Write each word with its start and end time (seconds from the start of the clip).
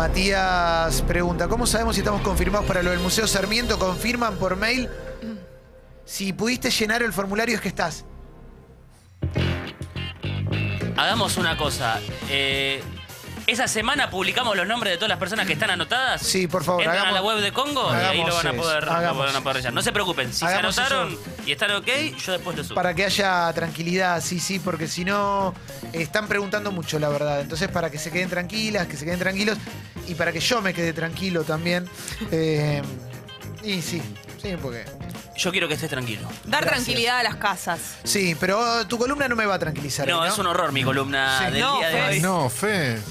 Matías 0.00 1.02
pregunta, 1.02 1.46
¿cómo 1.46 1.66
sabemos 1.66 1.94
si 1.94 2.00
estamos 2.00 2.22
confirmados 2.22 2.66
para 2.66 2.82
lo 2.82 2.88
del 2.90 3.00
Museo 3.00 3.26
Sarmiento? 3.26 3.78
¿Confirman 3.78 4.36
por 4.36 4.56
mail? 4.56 4.88
Si 6.06 6.32
pudiste 6.32 6.70
llenar 6.70 7.02
el 7.02 7.12
formulario 7.12 7.54
es 7.56 7.60
que 7.60 7.68
estás. 7.68 8.06
Hagamos 10.96 11.36
una 11.36 11.54
cosa. 11.58 12.00
eh, 12.30 12.82
esa 13.50 13.68
semana 13.68 14.10
publicamos 14.10 14.56
los 14.56 14.66
nombres 14.66 14.92
de 14.92 14.96
todas 14.96 15.08
las 15.08 15.18
personas 15.18 15.46
que 15.46 15.52
están 15.54 15.70
anotadas. 15.70 16.22
Sí, 16.22 16.46
por 16.46 16.64
favor, 16.64 16.82
Entran 16.82 16.96
a 16.98 17.00
hagamos- 17.08 17.14
la 17.14 17.22
web 17.22 17.40
de 17.42 17.52
Congo 17.52 17.90
y 17.92 17.96
ahí 17.96 18.18
lo 18.24 18.34
van 18.34 18.46
a 18.46 18.52
poder, 18.52 18.84
lo 18.84 18.90
van 18.92 19.36
a 19.36 19.40
poder. 19.42 19.72
No 19.72 19.82
se 19.82 19.92
preocupen, 19.92 20.32
si 20.32 20.44
Hagamos 20.44 20.74
se 20.74 20.80
anotaron 20.80 21.12
eso. 21.12 21.20
y 21.46 21.52
están 21.52 21.70
ok, 21.72 21.88
yo 22.24 22.32
después 22.32 22.56
lo 22.56 22.64
subo. 22.64 22.74
Para 22.74 22.94
que 22.94 23.04
haya 23.04 23.52
tranquilidad, 23.52 24.20
sí, 24.22 24.40
sí, 24.40 24.58
porque 24.58 24.86
si 24.88 25.04
no, 25.04 25.54
están 25.92 26.26
preguntando 26.28 26.70
mucho, 26.72 26.98
la 26.98 27.08
verdad. 27.08 27.40
Entonces, 27.40 27.68
para 27.68 27.90
que 27.90 27.98
se 27.98 28.10
queden 28.10 28.28
tranquilas, 28.30 28.86
que 28.86 28.96
se 28.96 29.04
queden 29.04 29.18
tranquilos 29.18 29.58
y 30.08 30.14
para 30.14 30.32
que 30.32 30.40
yo 30.40 30.60
me 30.62 30.72
quede 30.74 30.92
tranquilo 30.92 31.44
también. 31.44 31.88
Eh, 32.30 32.82
y 33.62 33.82
sí, 33.82 34.00
sí, 34.42 34.56
porque. 34.60 34.84
Yo 35.40 35.50
quiero 35.50 35.68
que 35.68 35.74
estés 35.74 35.88
tranquilo. 35.88 36.28
Dar 36.44 36.62
Gracias. 36.64 36.84
tranquilidad 36.84 37.18
a 37.20 37.22
las 37.22 37.36
casas. 37.36 37.96
Sí, 38.04 38.36
pero 38.38 38.86
tu 38.86 38.98
columna 38.98 39.26
no 39.26 39.36
me 39.36 39.46
va 39.46 39.54
a 39.54 39.58
tranquilizar. 39.58 40.06
No, 40.06 40.18
¿no? 40.20 40.26
es 40.26 40.36
un 40.38 40.46
horror 40.46 40.70
mi 40.72 40.84
columna 40.84 41.38
Sí. 41.38 41.44
del 41.52 41.60
No, 41.62 41.78
día 41.78 41.88
de 41.88 42.02
hoy. 42.02 42.20
No, 42.20 42.50
Fe. 42.50 42.98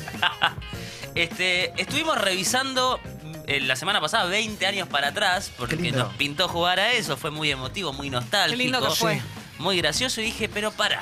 Este, 1.16 1.74
estuvimos 1.82 2.18
revisando 2.22 3.00
eh, 3.48 3.60
la 3.62 3.76
semana 3.76 4.00
pasada 4.00 4.26
20 4.26 4.66
años 4.68 4.88
para 4.88 5.08
atrás, 5.10 5.52
porque 5.58 5.76
nos 5.92 6.14
pintó 6.14 6.48
jugar 6.48 6.80
a 6.80 6.94
eso, 6.94 7.18
fue 7.18 7.32
muy 7.32 7.50
emotivo, 7.52 7.92
muy 7.94 8.10
nostálgico. 8.10 8.58
Qué 8.58 8.64
lindo 8.64 8.80
que 8.88 8.96
fue. 8.96 9.22
Muy 9.58 9.78
gracioso 9.78 10.22
y 10.22 10.26
dije, 10.26 10.48
pero 10.48 10.72
para. 10.72 11.02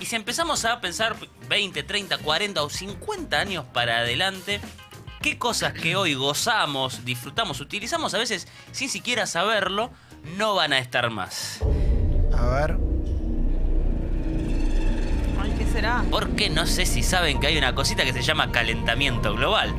Y 0.00 0.06
si 0.06 0.16
empezamos 0.16 0.64
a 0.64 0.80
pensar 0.80 1.16
20, 1.48 1.82
30, 1.84 2.18
40 2.18 2.62
o 2.62 2.68
50 2.68 3.38
años 3.38 3.64
para 3.72 3.98
adelante, 3.98 4.60
qué 5.22 5.38
cosas 5.38 5.72
que 5.72 5.96
hoy 5.96 6.14
gozamos, 6.14 7.04
disfrutamos, 7.04 7.60
utilizamos 7.60 8.12
a 8.14 8.18
veces 8.18 8.48
sin 8.72 8.90
siquiera 8.90 9.26
saberlo, 9.26 9.90
no 10.36 10.54
van 10.54 10.72
a 10.72 10.78
estar 10.78 11.10
más. 11.10 11.60
A 12.36 12.46
ver. 12.46 12.76
Ay, 15.40 15.52
¿qué 15.58 15.66
será? 15.66 16.04
Porque 16.10 16.50
no 16.50 16.66
sé 16.66 16.86
si 16.86 17.02
saben 17.02 17.40
que 17.40 17.46
hay 17.48 17.58
una 17.58 17.74
cosita 17.74 18.04
que 18.04 18.12
se 18.12 18.22
llama 18.22 18.50
calentamiento 18.52 19.34
global. 19.34 19.74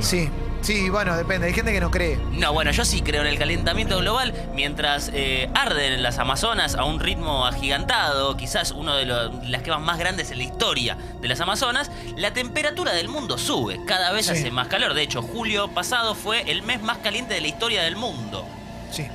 Sí, 0.00 0.28
sí, 0.60 0.90
bueno, 0.90 1.16
depende. 1.16 1.46
Hay 1.48 1.52
gente 1.54 1.72
que 1.72 1.80
no 1.80 1.90
cree. 1.90 2.18
No, 2.32 2.52
bueno, 2.52 2.70
yo 2.70 2.84
sí 2.84 3.00
creo 3.02 3.22
en 3.22 3.28
el 3.28 3.38
calentamiento 3.38 3.98
global. 3.98 4.32
Mientras 4.54 5.10
eh, 5.14 5.50
arden 5.54 6.02
las 6.02 6.18
Amazonas 6.18 6.74
a 6.76 6.84
un 6.84 7.00
ritmo 7.00 7.46
agigantado, 7.46 8.36
quizás 8.36 8.70
uno 8.72 8.94
de 8.96 9.06
los- 9.06 9.48
las 9.48 9.62
quemas 9.62 9.80
más 9.80 9.98
grandes 9.98 10.30
en 10.30 10.38
la 10.38 10.44
historia 10.44 10.96
de 11.20 11.28
las 11.28 11.40
Amazonas, 11.40 11.90
la 12.16 12.32
temperatura 12.32 12.92
del 12.92 13.08
mundo 13.08 13.38
sube. 13.38 13.80
Cada 13.86 14.12
vez 14.12 14.26
Sí. 14.26 14.32
hace 14.32 14.50
más 14.50 14.68
calor. 14.68 14.94
De 14.94 15.02
hecho, 15.02 15.22
julio 15.22 15.68
pasado 15.68 16.14
fue 16.14 16.48
el 16.50 16.62
mes 16.62 16.80
más 16.82 16.98
caliente 16.98 17.34
de 17.34 17.40
la 17.40 17.48
historia 17.48 17.82
del 17.82 17.96
mundo. 17.96 18.44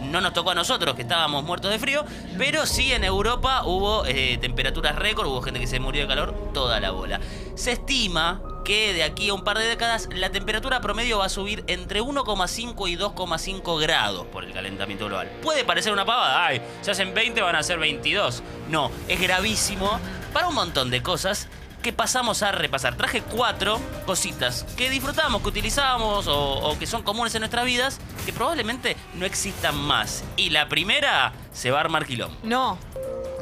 No 0.02 0.22
nos 0.22 0.34
tocó 0.34 0.52
a 0.52 0.56
nosotros 0.56 0.96
que 0.96 1.02
estábamos 1.02 1.44
muertos 1.44 1.72
de 1.72 1.80
frío, 1.80 2.06
pero 2.38 2.66
sí 2.66 2.94
en 2.94 3.04
Europa 3.04 3.64
hubo 3.66 4.06
eh, 4.06 4.38
temperaturas 4.40 4.96
récord, 4.96 5.28
hubo 5.28 5.42
gente 5.42 5.60
que 5.60 5.68
se 5.68 5.80
murió 5.80 6.04
de 6.04 6.08
calor, 6.08 6.52
toda 6.54 6.80
la 6.80 6.92
bola. 6.92 7.20
Se 7.56 7.72
estima 7.74 8.42
que 8.64 8.94
de 8.94 9.04
aquí 9.04 9.30
a 9.30 9.34
un 9.34 9.44
par 9.44 9.58
de 9.58 9.66
décadas 9.66 10.08
la 10.14 10.32
temperatura 10.32 10.80
promedio 10.80 11.20
va 11.20 11.26
a 11.26 11.30
subir 11.30 11.64
entre 11.68 12.02
1,5 12.02 12.90
y 12.90 12.98
2,5 12.98 13.82
grados 13.82 14.26
por 14.28 14.44
el 14.44 14.54
calentamiento 14.54 15.08
global. 15.08 15.30
Puede 15.42 15.66
parecer 15.66 15.92
una 15.92 16.06
pavada, 16.06 16.46
ay, 16.46 16.62
se 16.82 16.92
hacen 16.92 17.14
20, 17.14 17.42
van 17.42 17.56
a 17.56 17.64
ser 17.64 17.80
22. 17.80 18.42
No, 18.70 18.92
es 19.08 19.20
gravísimo 19.20 20.00
para 20.32 20.48
un 20.48 20.56
montón 20.56 20.90
de 20.90 21.04
cosas 21.04 21.48
que 21.84 21.94
pasamos 21.94 22.42
a 22.42 22.52
repasar. 22.52 22.96
Traje 22.98 23.22
cuatro 23.22 23.80
cositas 24.08 24.66
que 24.76 24.90
disfrutamos, 24.90 25.44
que 25.44 25.50
utilizábamos 25.50 26.26
o, 26.28 26.40
o 26.40 26.80
que 26.80 26.88
son 26.88 27.04
comunes 27.04 27.36
en 27.36 27.42
nuestras 27.42 27.66
vidas, 27.66 28.00
que 28.26 28.34
probablemente 28.34 28.98
no 29.14 29.28
existan 29.28 29.76
más. 29.76 30.24
Y 30.36 30.50
la 30.50 30.68
primera 30.68 31.34
se 31.52 31.70
va 31.70 31.78
a 31.78 31.82
armar 31.82 32.08
quilombo. 32.08 32.36
No. 32.42 32.80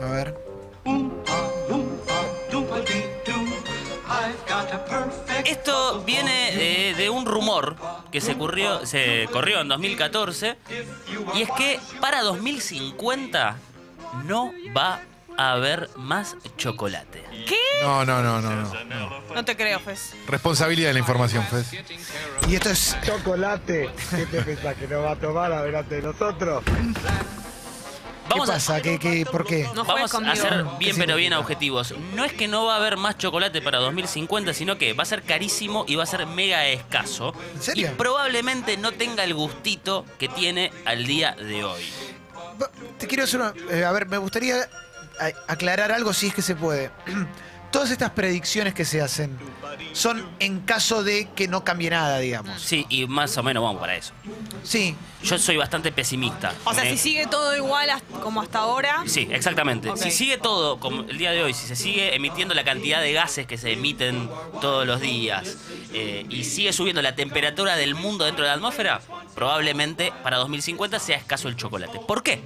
A 0.02 0.06
ver. 0.12 0.36
Esto 5.46 6.04
viene 6.06 6.52
de, 6.52 6.94
de 6.96 7.10
un 7.10 7.26
rumor 7.26 7.76
que 8.12 8.22
se, 8.22 8.34
ocurrió, 8.34 8.86
se 8.86 9.28
corrió 9.32 9.62
en 9.62 9.68
2014 9.68 10.58
y 11.36 11.42
es 11.42 11.50
que 11.58 11.80
para 12.00 12.22
2050 12.22 13.58
no 14.26 14.52
va 14.76 15.02
a 15.38 15.54
haber 15.54 15.90
más 15.96 16.36
chocolate. 16.58 17.24
No, 17.82 18.06
no, 18.06 18.22
no, 18.22 18.42
no, 18.42 18.56
no. 18.56 19.22
No 19.34 19.46
te 19.46 19.56
creo, 19.56 19.80
Fez. 19.80 20.14
Responsabilidad 20.28 20.90
de 20.90 20.94
la 20.94 21.00
información, 21.00 21.44
Fe. 21.46 21.64
Y 22.48 22.56
esto 22.56 22.70
es. 22.70 22.96
chocolate. 23.06 23.90
¿Qué 24.16 24.26
te 24.26 24.42
pensás 24.42 24.76
que 24.76 24.88
nos 24.88 25.04
va 25.06 25.12
a 25.12 25.16
tomar 25.16 25.52
adelante 25.52 25.96
de 25.96 26.02
nosotros? 26.02 26.64
¿Qué 26.66 28.38
Vamos 28.38 28.50
a- 28.50 28.54
pasa? 28.54 28.82
¿Qué, 28.82 28.98
qué, 29.00 29.26
¿Por 29.26 29.46
qué? 29.46 29.68
No 29.76 29.84
Vamos 29.84 30.14
a 30.14 30.18
conmigo. 30.18 30.36
ser 30.36 30.64
¿Qué 30.80 30.86
bien 30.86 30.96
pero 30.98 31.16
bien 31.18 31.34
objetivos. 31.34 31.94
No 32.16 32.24
es 32.24 32.32
que 32.34 32.48
no 32.48 32.66
va 32.66 32.76
a 32.76 32.78
haber 32.78 32.96
más 32.98 33.18
chocolate 33.18 33.62
para 33.62 33.80
2050, 33.80 34.54
sino 34.54 34.78
que 34.78 34.94
va 34.94 35.04
a 35.04 35.06
ser 35.06 35.24
carísimo 35.24 35.84
y 35.88 35.96
va 35.96 36.04
a 36.04 36.06
ser 36.06 36.26
mega 36.28 36.66
escaso. 36.68 37.34
¿En 37.56 37.62
serio? 37.62 37.90
Y 37.92 37.96
probablemente 37.96 38.78
no 38.78 38.92
tenga 38.94 39.24
el 39.26 39.34
gustito 39.34 40.06
que 40.18 40.30
tiene 40.30 40.72
al 40.86 41.06
día 41.06 41.34
de 41.34 41.64
hoy. 41.66 41.84
Te 43.00 43.08
quiero 43.08 43.24
hacer 43.24 43.42
una. 43.42 43.54
eh, 43.72 43.84
a 43.84 43.92
ver, 43.92 44.08
me 44.08 44.18
gustaría 44.18 44.62
a- 45.20 45.52
aclarar 45.52 45.92
algo 45.92 46.14
si 46.14 46.28
es 46.28 46.34
que 46.34 46.42
se 46.42 46.56
puede. 46.56 46.92
Todas 47.72 47.90
estas 47.92 48.10
predicciones 48.12 48.74
que 48.74 48.84
se 48.86 49.02
hacen 49.02 49.38
son 49.94 50.26
en 50.40 50.60
caso 50.62 51.04
de 51.04 51.30
que 51.36 51.48
no 51.48 51.64
cambie 51.64 51.90
nada, 51.90 52.20
digamos. 52.20 52.62
Sí, 52.62 52.86
y 52.90 53.08
más 53.08 53.38
o 53.38 53.44
menos 53.44 53.64
vamos 53.64 53.80
para 53.80 53.96
eso. 53.96 54.14
Sí, 54.64 54.96
Yo 55.24 55.38
soy 55.38 55.56
bastante 55.58 55.92
pesimista. 55.92 56.54
O 56.66 56.74
sea, 56.74 56.84
Me- 56.84 56.92
si 56.92 56.98
sigue 56.98 57.28
todo 57.28 57.56
igual 57.56 57.90
como 58.24 58.42
hasta 58.42 58.60
ahora. 58.60 59.04
Sí, 59.06 59.28
exactamente. 59.32 59.90
Ok. 59.90 59.98
Si 59.98 60.12
sigue 60.12 60.38
todo 60.38 60.80
como 60.80 61.02
el 61.04 61.18
día 61.18 61.32
de 61.32 61.44
hoy, 61.44 61.54
si 61.54 61.68
se 61.68 61.76
sigue 61.76 62.16
emitiendo 62.16 62.54
la 62.56 62.64
cantidad 62.64 63.00
de 63.02 63.14
gases 63.14 63.46
que 63.48 63.58
se 63.58 63.72
emiten 63.72 64.30
todos 64.62 64.86
los 64.88 65.00
días 65.00 65.58
eh, 65.94 66.26
y 66.30 66.44
sigue 66.44 66.74
subiendo 66.74 67.02
la 67.02 67.16
temperatura 67.16 67.76
del 67.76 67.94
mundo 67.96 68.26
dentro 68.26 68.44
de 68.44 68.50
la 68.50 68.56
atmósfera, 68.56 69.00
probablemente 69.36 70.12
para 70.24 70.38
2050 70.38 71.00
sea 71.00 71.18
escaso 71.18 71.48
el 71.48 71.56
chocolate. 71.56 72.00
¿Por 72.00 72.24
qué? 72.24 72.42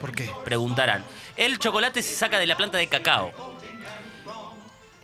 ¿por 0.00 0.12
qué? 0.12 0.30
Preguntarán. 0.44 1.04
El 1.36 1.58
chocolate 1.58 2.02
se 2.02 2.14
saca 2.14 2.38
de 2.38 2.46
la 2.46 2.56
planta 2.56 2.78
de 2.78 2.86
cacao. 2.86 3.32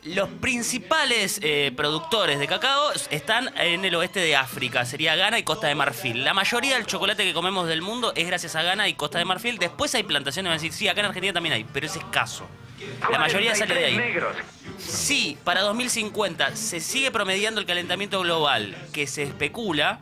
Los 0.07 0.29
principales 0.29 1.41
eh, 1.43 1.73
productores 1.77 2.39
de 2.39 2.47
cacao 2.47 2.93
están 3.11 3.51
en 3.59 3.85
el 3.85 3.93
oeste 3.97 4.21
de 4.21 4.37
África, 4.37 4.85
sería 4.85 5.17
Ghana 5.17 5.37
y 5.41 5.43
Costa 5.43 5.67
de 5.67 5.75
Marfil. 5.75 6.25
La 6.25 6.33
mayoría 6.33 6.77
del 6.77 6.87
chocolate 6.87 7.25
que 7.25 7.35
comemos 7.35 7.67
del 7.67 7.83
mundo 7.83 8.13
es 8.15 8.25
gracias 8.25 8.55
a 8.55 8.63
Ghana 8.63 8.87
y 8.87 8.95
Costa 8.95 9.19
de 9.19 9.25
Marfil. 9.25 9.59
Después 9.59 9.93
hay 9.97 10.05
plantaciones, 10.05 10.51
van 10.51 10.59
a 10.59 10.63
decir, 10.63 10.73
sí, 10.73 10.87
acá 10.87 11.01
en 11.01 11.07
Argentina 11.07 11.33
también 11.33 11.55
hay, 11.55 11.65
pero 11.65 11.87
es 11.87 11.97
escaso. 11.97 12.47
La 13.11 13.19
mayoría 13.19 13.57
sale 13.57 13.75
de 13.75 13.85
ahí. 13.85 14.01
Si 14.79 15.37
para 15.43 15.63
2050 15.63 16.55
se 16.55 16.79
sigue 16.79 17.11
promediando 17.11 17.61
el 17.61 17.67
calentamiento 17.67 18.21
global 18.21 18.77
que 18.93 19.09
se 19.09 19.25
especula, 19.25 19.99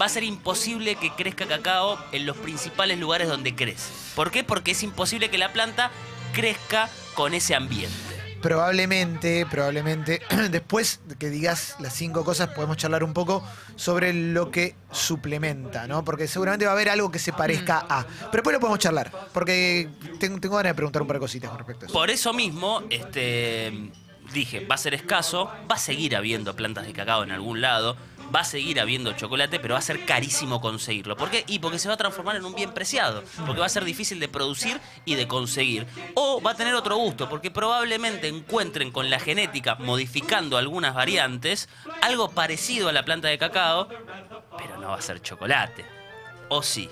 va 0.00 0.06
a 0.06 0.08
ser 0.08 0.24
imposible 0.24 0.94
que 0.94 1.10
crezca 1.10 1.44
cacao 1.44 2.02
en 2.12 2.24
los 2.24 2.38
principales 2.38 2.98
lugares 2.98 3.28
donde 3.28 3.54
crece. 3.54 3.92
¿Por 4.14 4.30
qué? 4.30 4.44
Porque 4.44 4.70
es 4.70 4.82
imposible 4.82 5.28
que 5.28 5.36
la 5.36 5.52
planta 5.52 5.90
crezca 6.32 6.88
con 7.14 7.34
ese 7.34 7.54
ambiente. 7.54 8.11
Probablemente, 8.42 9.46
probablemente, 9.46 10.20
después 10.50 11.00
de 11.06 11.14
que 11.16 11.30
digas 11.30 11.76
las 11.78 11.94
cinco 11.94 12.24
cosas, 12.24 12.48
podemos 12.48 12.76
charlar 12.76 13.04
un 13.04 13.14
poco 13.14 13.42
sobre 13.76 14.12
lo 14.12 14.50
que 14.50 14.74
suplementa, 14.90 15.86
¿no? 15.86 16.04
Porque 16.04 16.26
seguramente 16.26 16.66
va 16.66 16.72
a 16.72 16.74
haber 16.74 16.88
algo 16.88 17.10
que 17.10 17.18
se 17.18 17.32
parezca 17.32 17.86
a. 17.88 18.04
Pero 18.04 18.30
después 18.32 18.54
lo 18.54 18.60
podemos 18.60 18.80
charlar, 18.80 19.12
porque 19.32 19.88
tengo, 20.18 20.40
tengo 20.40 20.56
ganas 20.56 20.70
de 20.70 20.74
preguntar 20.74 21.02
un 21.02 21.08
par 21.08 21.16
de 21.16 21.20
cositas 21.20 21.50
con 21.50 21.58
respecto 21.58 21.84
a 21.84 21.86
eso. 21.86 21.92
Por 21.94 22.10
eso 22.10 22.32
mismo, 22.32 22.82
este, 22.90 23.90
dije, 24.32 24.66
va 24.66 24.74
a 24.74 24.78
ser 24.78 24.94
escaso, 24.94 25.50
va 25.70 25.76
a 25.76 25.78
seguir 25.78 26.16
habiendo 26.16 26.56
plantas 26.56 26.86
de 26.86 26.92
cacao 26.92 27.22
en 27.22 27.30
algún 27.30 27.60
lado, 27.60 27.96
va 28.34 28.40
a 28.40 28.44
seguir 28.44 28.80
habiendo 28.80 29.12
chocolate, 29.12 29.60
pero 29.60 29.74
va 29.74 29.78
a 29.78 29.82
ser 29.82 30.04
carísimo 30.04 30.60
conseguirlo. 30.60 31.16
¿Por 31.16 31.30
qué? 31.30 31.44
Y 31.46 31.58
porque 31.58 31.78
se 31.78 31.88
va 31.88 31.94
a 31.94 31.98
transformar 31.98 32.36
en 32.36 32.44
un 32.44 32.54
bien 32.54 32.72
preciado, 32.72 33.22
porque 33.46 33.60
va 33.60 33.66
a 33.66 33.70
ser 33.70 33.84
difícil 33.84 34.20
de 34.20 34.28
producir 34.28 34.80
y 35.04 35.14
de 35.14 35.28
conseguir. 35.28 35.86
O 36.14 36.40
va 36.40 36.52
a 36.52 36.56
tener 36.56 36.74
otro 36.74 36.96
gusto, 36.96 37.28
porque 37.28 37.50
probablemente 37.50 38.28
encuentren 38.28 38.90
con 38.90 39.10
la 39.10 39.18
genética, 39.18 39.76
modificando 39.76 40.56
algunas 40.56 40.94
variantes, 40.94 41.68
algo 42.00 42.30
parecido 42.30 42.88
a 42.88 42.92
la 42.92 43.04
planta 43.04 43.28
de 43.28 43.38
cacao, 43.38 43.88
pero 44.58 44.78
no 44.78 44.88
va 44.88 44.96
a 44.96 45.02
ser 45.02 45.20
chocolate. 45.20 45.84
¿O 46.48 46.62
sí? 46.62 46.88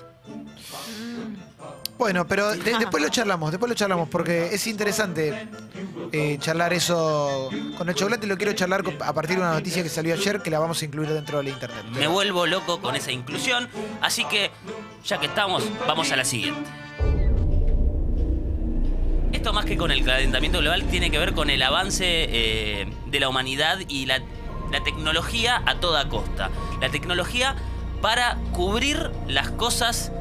Bueno, 1.98 2.26
pero 2.26 2.50
de- 2.52 2.78
después 2.78 3.02
lo 3.02 3.10
charlamos, 3.10 3.50
después 3.50 3.68
lo 3.68 3.74
charlamos, 3.76 4.08
porque 4.08 4.46
es 4.54 4.66
interesante 4.66 5.48
eh, 6.12 6.38
charlar 6.40 6.72
eso 6.72 7.50
con 7.76 7.88
el 7.90 7.94
chocolate. 7.94 8.26
Lo 8.26 8.38
quiero 8.38 8.54
charlar 8.54 8.82
a 9.00 9.12
partir 9.12 9.36
de 9.36 9.42
una 9.42 9.52
noticia 9.52 9.82
que 9.82 9.90
salió 9.90 10.14
ayer, 10.14 10.40
que 10.40 10.48
la 10.50 10.58
vamos 10.58 10.80
a 10.80 10.84
incluir 10.86 11.10
dentro 11.10 11.38
de 11.38 11.44
la 11.44 11.50
internet. 11.50 11.84
Me 11.92 12.06
vuelvo 12.06 12.46
loco 12.46 12.80
con 12.80 12.96
esa 12.96 13.12
inclusión. 13.12 13.68
Así 14.00 14.24
que, 14.24 14.50
ya 15.04 15.18
que 15.20 15.26
estamos, 15.26 15.62
vamos 15.86 16.10
a 16.10 16.16
la 16.16 16.24
siguiente. 16.24 16.70
Esto 19.32 19.52
más 19.52 19.64
que 19.64 19.76
con 19.76 19.90
el 19.90 20.04
calentamiento 20.04 20.58
global 20.58 20.84
tiene 20.84 21.10
que 21.10 21.18
ver 21.18 21.34
con 21.34 21.50
el 21.50 21.62
avance 21.62 22.04
eh, 22.06 22.92
de 23.06 23.20
la 23.20 23.28
humanidad 23.28 23.78
y 23.88 24.06
la 24.06 24.20
La 24.72 24.82
tecnología 24.84 25.62
a 25.66 25.80
toda 25.80 26.08
costa. 26.08 26.48
La 26.80 26.88
tecnología 26.90 27.56
para 28.00 28.36
cubrir 28.52 29.10
las 29.28 29.50
cosas. 29.50 30.12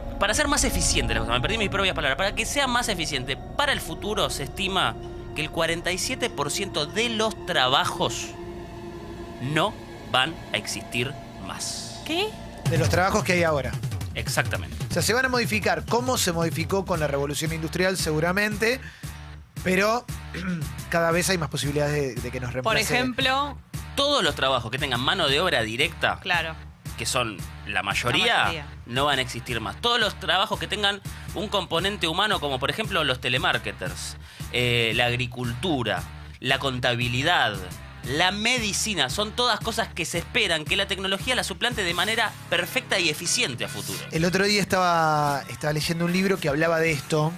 Para 0.00 0.34
ser 0.34 0.48
más 0.48 0.64
eficiente, 0.64 1.18
me 1.18 1.40
perdí 1.40 1.58
mis 1.58 1.68
propias 1.68 1.94
palabras. 1.94 2.16
Para 2.16 2.34
que 2.34 2.46
sea 2.46 2.66
más 2.66 2.88
eficiente, 2.88 3.36
para 3.36 3.72
el 3.72 3.80
futuro 3.80 4.30
se 4.30 4.44
estima 4.44 4.94
que 5.34 5.42
el 5.42 5.52
47% 5.52 6.86
de 6.86 7.08
los 7.10 7.46
trabajos 7.46 8.28
no 9.40 9.74
van 10.10 10.34
a 10.52 10.56
existir 10.56 11.12
más. 11.46 12.00
¿Qué? 12.06 12.28
De 12.70 12.78
los 12.78 12.88
trabajos 12.88 13.22
que 13.24 13.32
hay 13.34 13.42
ahora. 13.42 13.72
Exactamente. 14.14 14.76
O 14.90 14.92
sea, 14.92 15.02
se 15.02 15.12
van 15.12 15.26
a 15.26 15.28
modificar. 15.28 15.84
¿Cómo 15.84 16.16
se 16.16 16.32
modificó 16.32 16.84
con 16.86 17.00
la 17.00 17.06
revolución 17.06 17.52
industrial? 17.52 17.96
Seguramente. 17.98 18.80
Pero 19.62 20.04
cada 20.90 21.10
vez 21.10 21.28
hay 21.28 21.38
más 21.38 21.50
posibilidades 21.50 22.14
de, 22.16 22.20
de 22.22 22.30
que 22.30 22.40
nos 22.40 22.48
Por 22.48 22.54
reemplace. 22.74 22.94
ejemplo, 22.94 23.58
Todos 23.94 24.22
los 24.24 24.34
trabajos 24.34 24.70
que 24.70 24.78
tengan 24.78 25.00
mano 25.00 25.28
de 25.28 25.40
obra 25.40 25.62
directa, 25.62 26.18
claro. 26.20 26.54
Que 26.96 27.06
son 27.06 27.36
la 27.66 27.82
mayoría, 27.82 28.26
La 28.26 28.42
mayoría. 28.44 28.66
no 28.86 29.04
van 29.06 29.18
a 29.18 29.22
existir 29.22 29.60
más. 29.60 29.80
Todos 29.80 30.00
los 30.00 30.18
trabajos 30.18 30.58
que 30.58 30.66
tengan 30.66 31.00
un 31.34 31.48
componente 31.48 32.08
humano, 32.08 32.40
como 32.40 32.58
por 32.58 32.70
ejemplo 32.70 33.04
los 33.04 33.20
telemarketers, 33.20 34.16
eh, 34.52 34.92
la 34.94 35.06
agricultura, 35.06 36.02
la 36.40 36.58
contabilidad, 36.58 37.54
la 38.04 38.30
medicina, 38.30 39.10
son 39.10 39.32
todas 39.32 39.58
cosas 39.60 39.88
que 39.88 40.04
se 40.04 40.18
esperan 40.18 40.64
que 40.64 40.76
la 40.76 40.86
tecnología 40.86 41.34
la 41.34 41.42
suplante 41.44 41.82
de 41.82 41.92
manera 41.94 42.32
perfecta 42.48 42.98
y 43.00 43.08
eficiente 43.08 43.64
a 43.64 43.68
futuro. 43.68 43.98
El 44.12 44.24
otro 44.24 44.44
día 44.44 44.60
estaba, 44.62 45.42
estaba 45.48 45.72
leyendo 45.72 46.04
un 46.04 46.12
libro 46.12 46.38
que 46.38 46.48
hablaba 46.48 46.78
de 46.78 46.92
esto, 46.92 47.32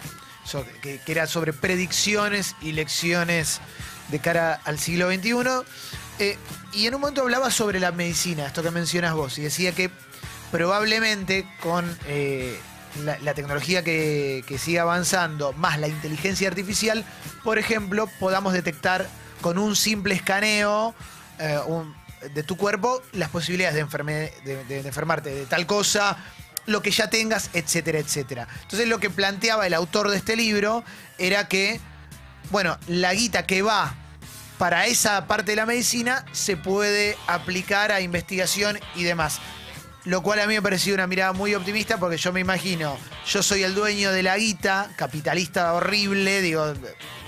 que, 0.83 1.01
que 1.01 1.13
era 1.13 1.27
sobre 1.27 1.53
predicciones 1.53 2.55
y 2.61 2.73
lecciones 2.73 3.61
de 4.09 4.19
cara 4.19 4.61
al 4.65 4.79
siglo 4.79 5.11
XXI. 5.11 5.33
Eh, 6.19 6.37
y 6.73 6.87
en 6.87 6.95
un 6.95 7.01
momento 7.01 7.23
hablaba 7.23 7.51
sobre 7.51 7.81
la 7.81 7.93
medicina, 7.93 8.47
esto 8.47 8.63
que 8.63 8.71
mencionas 8.71 9.15
vos, 9.15 9.39
y 9.39 9.43
decía 9.43 9.73
que 9.73 9.91
probablemente 10.51 11.47
con 11.61 11.97
eh, 12.07 12.59
la, 13.05 13.35
tecnología 13.35 13.85
que, 13.85 14.45
sigue 14.59 14.81
avanzando, 14.81 15.53
más 15.53 15.79
la 15.79 15.89
inteligencia 15.89 16.49
artificial, 16.49 17.05
por 17.45 17.59
ejemplo, 17.59 18.09
podamos 18.19 18.53
detectar 18.53 19.07
con 19.41 19.59
un 19.59 19.77
simple 19.77 20.15
escaneo 20.15 20.95
eh, 21.39 21.61
de 22.35 22.43
tu 22.43 22.57
cuerpo 22.57 23.01
las 23.13 23.29
posibilidades 23.29 23.77
de 23.77 24.79
enfermarte 24.81 25.31
de 25.31 25.47
tal 25.47 25.67
cosa, 25.67 26.17
lo 26.67 26.83
que 26.83 26.91
ya 26.91 27.09
tengas, 27.09 27.51
etcétera, 27.55 27.99
etcétera. 27.99 28.49
Entonces 28.63 28.89
lo 28.89 28.99
que 28.99 29.09
planteaba 29.09 29.67
el 29.67 29.75
autor 29.75 30.11
de 30.11 30.17
este 30.17 30.37
libro 30.37 30.85
era 31.17 31.49
que, 31.49 31.81
bueno, 32.51 32.77
la 32.89 33.15
guita 33.15 33.47
que 33.47 33.63
va 33.63 33.95
para 34.59 34.87
esa 34.87 35.27
parte 35.27 35.53
de 35.53 35.57
la 35.57 35.67
medicina 35.67 36.25
se 36.33 36.57
puede 36.57 37.17
aplicar 37.27 37.93
a 37.93 38.01
investigación 38.01 38.79
y 38.97 39.05
demás. 39.05 39.41
Lo 40.05 40.23
cual 40.23 40.41
a 40.41 40.47
mí 40.47 40.55
me 40.55 40.63
pareció 40.63 40.95
una 40.95 41.07
mirada 41.07 41.33
muy 41.33 41.55
optimista 41.55 41.99
porque 41.99 42.17
yo 42.17 42.33
me 42.33 42.41
imagino, 42.41 42.99
yo 43.27 43.43
soy 43.43 43.63
el 43.63 43.75
dueño 43.75 44.11
de 44.11 44.23
la 44.23 44.37
guita, 44.37 44.91
capitalista 44.97 45.73
horrible, 45.75 46.41
digo, 46.43 46.67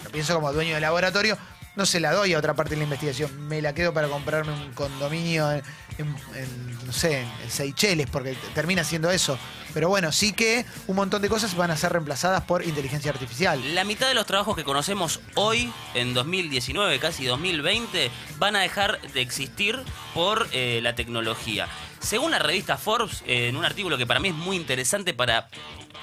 lo 0.05 0.11
pienso 0.11 0.35
como 0.35 0.53
dueño 0.53 0.75
del 0.75 0.83
laboratorio, 0.83 1.37
no 1.77 1.87
se 1.87 2.01
la 2.01 2.13
doy 2.13 2.35
a 2.35 2.39
otra 2.39 2.55
parte 2.55 2.71
de 2.71 2.79
la 2.79 2.85
investigación, 2.85 3.49
me 3.49 3.63
la 3.63 3.75
quedo 3.75 3.93
para 3.93 4.09
comprarme 4.09 4.53
un 4.53 4.73
condominio 4.73 5.63
en, 6.01 6.87
no 6.87 6.93
sé, 6.93 7.21
en 7.21 7.51
Seychelles, 7.51 8.09
porque 8.11 8.37
termina 8.55 8.85
siendo 8.85 9.11
eso. 9.11 9.39
Pero 9.73 9.89
bueno, 9.89 10.11
sí 10.11 10.33
que 10.33 10.65
un 10.89 10.97
montón 10.97 11.23
de 11.23 11.29
cosas 11.29 11.55
van 11.55 11.71
a 11.71 11.77
ser 11.77 11.93
reemplazadas 11.93 12.43
por 12.43 12.65
inteligencia 12.65 13.11
artificial. 13.11 13.75
La 13.75 13.85
mitad 13.85 14.09
de 14.09 14.15
los 14.15 14.27
trabajos 14.27 14.57
que 14.57 14.65
conocemos 14.65 15.21
hoy, 15.35 15.73
en 15.95 16.13
2019, 16.13 16.99
casi 16.99 17.25
2020, 17.25 18.11
van 18.39 18.57
a 18.57 18.61
dejar 18.61 19.01
de 19.13 19.21
existir 19.21 19.79
por 20.13 20.49
eh, 20.53 20.81
la 20.83 20.95
tecnología. 20.95 21.69
Según 22.01 22.31
la 22.31 22.39
revista 22.39 22.79
Forbes, 22.79 23.23
en 23.27 23.57
un 23.57 23.65
artículo 23.65 23.99
que 23.99 24.07
para 24.07 24.21
mí 24.21 24.29
es 24.29 24.35
muy 24.35 24.57
interesante 24.57 25.15
para 25.15 25.49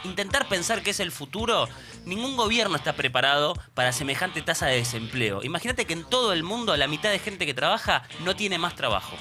intentar 0.04 0.48
pensar 0.48 0.84
qué 0.84 0.92
es 0.92 1.00
el 1.00 1.12
futuro, 1.12 1.68
ningún 2.06 2.38
gobierno 2.38 2.76
está 2.76 2.94
preparado 2.94 3.54
para 3.74 3.92
semejante 3.92 4.42
tasa 4.42 4.68
de 4.68 4.78
desempleo. 4.78 5.44
Imagínate 5.44 5.86
que 5.86 5.94
en 5.94 6.04
todo 6.04 6.34
el 6.34 6.44
mundo 6.44 6.78
la 6.78 6.88
mitad 6.88 7.10
de 7.10 7.20
gente 7.20 7.46
que 7.46 7.54
trabaja 7.54 8.04
no 8.24 8.36
tiene 8.36 8.58
más 8.58 8.76
trabajo. 8.76 9.18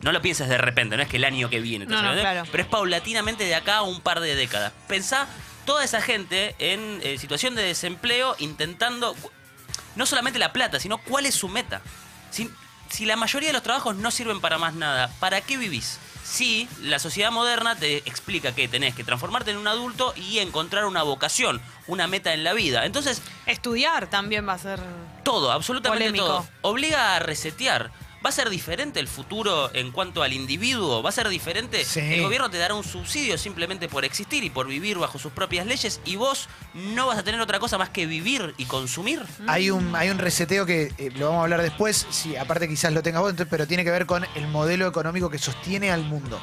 No 0.00 0.12
lo 0.12 0.22
pienses 0.22 0.48
de 0.48 0.56
repente, 0.58 0.96
no 0.96 1.02
es 1.02 1.08
que 1.08 1.18
el 1.18 1.24
año 1.24 1.50
que 1.50 1.60
viene. 1.60 1.84
No, 1.86 2.00
claro. 2.00 2.44
Pero 2.50 2.62
es 2.62 2.68
paulatinamente 2.68 3.44
de 3.44 3.54
acá 3.54 3.78
a 3.78 3.82
un 3.82 4.00
par 4.00 4.20
de 4.20 4.34
décadas. 4.34 4.72
Pensá 4.88 5.26
toda 5.66 5.84
esa 5.84 6.00
gente 6.00 6.54
en 6.58 7.00
eh, 7.02 7.18
situación 7.18 7.54
de 7.54 7.62
desempleo 7.62 8.34
intentando 8.38 9.14
no 9.96 10.06
solamente 10.06 10.38
la 10.38 10.52
plata, 10.52 10.80
sino 10.80 10.98
cuál 10.98 11.26
es 11.26 11.34
su 11.34 11.48
meta. 11.48 11.82
Si, 12.30 12.50
si 12.88 13.04
la 13.04 13.16
mayoría 13.16 13.50
de 13.50 13.52
los 13.52 13.62
trabajos 13.62 13.96
no 13.96 14.10
sirven 14.10 14.40
para 14.40 14.56
más 14.56 14.74
nada, 14.74 15.10
¿para 15.20 15.42
qué 15.42 15.56
vivís? 15.58 15.98
Si 16.24 16.68
la 16.80 16.98
sociedad 16.98 17.30
moderna 17.32 17.76
te 17.76 17.98
explica 17.98 18.54
que 18.54 18.68
tenés 18.68 18.94
que 18.94 19.04
transformarte 19.04 19.50
en 19.50 19.56
un 19.56 19.66
adulto 19.66 20.14
y 20.16 20.38
encontrar 20.38 20.84
una 20.86 21.02
vocación, 21.02 21.60
una 21.88 22.06
meta 22.06 22.32
en 22.32 22.44
la 22.44 22.52
vida. 22.52 22.86
Entonces, 22.86 23.20
Estudiar 23.46 24.08
también 24.08 24.48
va 24.48 24.52
a 24.54 24.58
ser. 24.58 24.80
todo, 25.24 25.50
absolutamente 25.50 26.04
Polémico. 26.04 26.26
todo. 26.26 26.48
Obliga 26.62 27.16
a 27.16 27.18
resetear. 27.18 27.90
¿Va 28.24 28.28
a 28.28 28.32
ser 28.32 28.50
diferente 28.50 29.00
el 29.00 29.08
futuro 29.08 29.74
en 29.74 29.92
cuanto 29.92 30.22
al 30.22 30.34
individuo? 30.34 31.02
¿Va 31.02 31.08
a 31.08 31.12
ser 31.12 31.26
diferente? 31.30 31.86
Sí. 31.86 32.00
El 32.00 32.22
gobierno 32.22 32.50
te 32.50 32.58
dará 32.58 32.74
un 32.74 32.84
subsidio 32.84 33.38
simplemente 33.38 33.88
por 33.88 34.04
existir 34.04 34.44
y 34.44 34.50
por 34.50 34.66
vivir 34.66 34.98
bajo 34.98 35.18
sus 35.18 35.32
propias 35.32 35.66
leyes 35.66 36.02
y 36.04 36.16
vos 36.16 36.50
no 36.74 37.06
vas 37.06 37.18
a 37.18 37.22
tener 37.22 37.40
otra 37.40 37.58
cosa 37.58 37.78
más 37.78 37.88
que 37.88 38.04
vivir 38.04 38.54
y 38.58 38.66
consumir. 38.66 39.22
Hay 39.46 39.70
un, 39.70 39.96
hay 39.96 40.10
un 40.10 40.18
reseteo 40.18 40.66
que 40.66 40.92
eh, 40.98 41.10
lo 41.16 41.28
vamos 41.28 41.40
a 41.40 41.42
hablar 41.44 41.62
después, 41.62 42.06
sí, 42.10 42.36
aparte 42.36 42.68
quizás 42.68 42.92
lo 42.92 43.02
tengas 43.02 43.22
vos, 43.22 43.30
entonces, 43.30 43.50
pero 43.50 43.66
tiene 43.66 43.84
que 43.84 43.90
ver 43.90 44.04
con 44.04 44.26
el 44.34 44.48
modelo 44.48 44.86
económico 44.86 45.30
que 45.30 45.38
sostiene 45.38 45.90
al 45.90 46.04
mundo. 46.04 46.38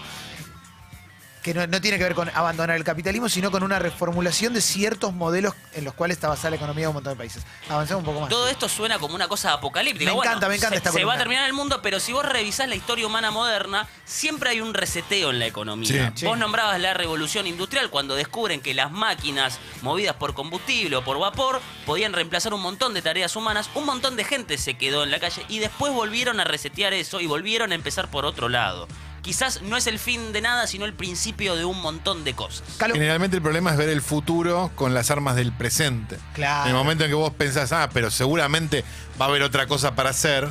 Que 1.47 1.53
no, 1.53 1.65
no 1.65 1.79
tiene 1.79 1.97
que 1.97 2.03
ver 2.03 2.13
con 2.13 2.29
abandonar 2.35 2.75
el 2.75 2.83
capitalismo, 2.83 3.29
sino 3.29 3.51
con 3.51 3.63
una 3.63 3.79
reformulación 3.79 4.53
de 4.53 4.59
ciertos 4.59 5.13
modelos 5.13 5.53
en 5.75 5.85
los 5.85 5.94
cuales 5.94 6.17
está 6.17 6.27
basada 6.27 6.49
la 6.49 6.55
economía 6.57 6.81
de 6.81 6.88
un 6.89 6.95
montón 6.95 7.13
de 7.13 7.17
países. 7.17 7.41
Avancemos 7.69 8.01
un 8.01 8.05
poco 8.05 8.19
más. 8.19 8.29
Todo 8.29 8.49
esto 8.49 8.67
suena 8.67 8.99
como 8.99 9.15
una 9.15 9.29
cosa 9.29 9.53
apocalíptica. 9.53 10.11
Me 10.11 10.15
Bueno, 10.17 10.29
encanta, 10.29 10.49
me 10.49 10.55
encanta 10.55 10.73
se, 10.75 10.77
esta 10.79 10.91
se 10.91 11.05
va 11.05 11.13
a 11.13 11.17
terminar 11.17 11.45
el 11.47 11.53
mundo, 11.53 11.81
pero 11.81 12.01
si 12.01 12.11
vos 12.11 12.25
revisás 12.25 12.67
la 12.67 12.75
historia 12.75 13.07
humana 13.07 13.31
moderna, 13.31 13.88
siempre 14.03 14.49
hay 14.49 14.59
un 14.59 14.73
reseteo 14.73 15.29
en 15.29 15.39
la 15.39 15.45
economía. 15.45 16.11
Sí. 16.15 16.25
Vos 16.25 16.33
Sí. 16.33 16.39
nombrabas 16.41 16.81
la 16.81 16.94
revolución 16.94 17.47
industrial 17.47 17.89
cuando 17.89 18.15
descubren 18.15 18.59
que 18.59 18.73
las 18.73 18.91
máquinas 18.91 19.57
movidas 19.83 20.17
por 20.17 20.33
combustible 20.33 20.97
o 20.97 21.03
por 21.05 21.17
vapor 21.17 21.61
podían 21.85 22.11
reemplazar 22.11 22.53
un 22.53 22.61
montón 22.61 22.93
de 22.93 23.01
tareas 23.01 23.38
humanas. 23.38 23.69
Un 23.73 23.85
montón 23.85 24.17
de 24.17 24.25
gente 24.25 24.57
se 24.57 24.74
quedó 24.74 25.01
en 25.05 25.12
la 25.12 25.22
calle 25.22 25.45
y 25.48 25.60
después 25.60 25.93
volvieron 25.93 26.41
a 26.41 26.43
resetear 26.43 26.91
eso 26.91 27.22
y 27.22 27.25
volvieron 27.25 27.72
a 27.72 27.75
empezar 27.75 28.12
por 28.12 28.25
otro 28.25 28.50
lado. 28.50 28.89
Quizás 29.27 29.62
no 29.62 29.75
es 29.75 29.88
el 29.88 30.00
fin 30.00 30.31
de 30.31 30.39
nada, 30.39 30.67
sino 30.67 30.86
el 30.86 30.93
principio 30.93 31.57
de 31.57 31.65
un 31.65 31.81
montón 31.81 32.24
de 32.24 32.34
cosas. 32.34 32.63
Calo- 32.77 32.93
Generalmente 32.93 33.36
el 33.36 33.43
problema 33.43 33.72
es 33.72 33.77
ver 33.77 33.89
el 33.89 34.01
futuro 34.01 34.72
con 34.75 34.93
las 34.93 35.12
armas 35.12 35.36
del 35.36 35.51
presente. 35.51 36.17
Claro. 36.34 36.63
En 36.69 36.69
el 36.69 36.75
momento 36.77 37.03
en 37.03 37.10
que 37.10 37.15
vos 37.15 37.34
pensás, 37.34 37.74
ah, 37.74 37.89
pero 37.93 38.10
seguramente 38.10 38.86
va 39.19 39.25
a 39.25 39.27
haber 39.27 39.43
otra 39.43 39.67
cosa 39.67 39.96
para 39.96 40.12
hacer, 40.12 40.50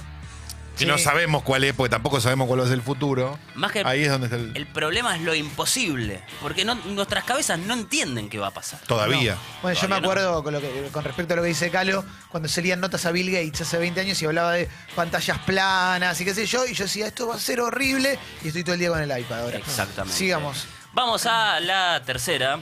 que 0.77 0.85
Sí. 0.85 0.87
no 0.87 0.99
sabemos 0.99 1.43
cuál 1.43 1.65
es, 1.65 1.73
porque 1.75 1.89
tampoco 1.91 2.21
sabemos 2.21 2.47
cuál 2.47 2.61
va 2.61 2.65
a 2.65 2.67
ser 2.67 2.75
el 2.77 2.83
futuro. 2.83 3.39
Más 3.55 3.73
que 3.73 3.83
Ahí 3.85 4.03
es 4.05 4.11
donde 4.11 4.27
está 4.27 4.37
el. 4.37 4.53
el 4.55 4.67
problema 4.67 5.17
es 5.17 5.23
lo 5.23 5.35
imposible, 5.35 6.23
porque 6.43 6.65
no- 6.65 6.75
nuestras 6.75 7.25
cabezas 7.25 7.59
no 7.59 7.73
entienden 7.75 8.29
qué 8.29 8.39
va 8.39 8.49
a 8.49 8.51
pasar. 8.51 8.81
Todavía. 8.87 9.35
No. 9.35 9.41
Bueno, 9.63 9.81
yo 9.81 9.89
me 9.89 10.01
no. 10.01 10.07
acuerdo 10.07 10.43
con, 10.45 10.53
lo 10.53 10.61
que- 10.61 10.89
con 10.93 11.03
respecto 11.03 11.33
a 11.33 11.37
lo 11.37 11.43
que 11.43 11.49
dice 11.49 11.71
Calo, 11.71 12.05
cuando 12.31 12.49
se 12.49 12.61
leían 12.63 12.81
notas 12.81 13.07
a 13.07 13.11
Bill 13.11 13.31
Gates 13.31 13.63
hace 13.63 13.79
20 13.79 14.01
años 14.01 14.21
y 14.21 14.27
hablaba 14.27 14.53
de 14.53 14.69
pantallas 14.95 15.39
planas 15.41 16.21
y 16.21 16.25
qué 16.25 16.35
sé 16.35 16.45
yo, 16.47 16.67
y 16.67 16.75
yo 16.75 16.85
decía, 16.85 17.07
esto 17.07 17.27
va 17.27 17.37
a 17.37 17.39
ser 17.41 17.61
horrible, 17.61 18.19
y 18.45 18.49
estoy 18.49 18.63
todo 18.63 18.75
el 18.75 18.81
día 18.81 18.91
con 18.91 19.01
el 19.01 19.19
iPad 19.19 19.41
ahora. 19.41 19.57
Exactamente. 19.59 20.17
Sigamos. 20.17 20.67
Vamos 20.93 21.25
a 21.27 21.59
la 21.61 22.03
tercera. 22.05 22.61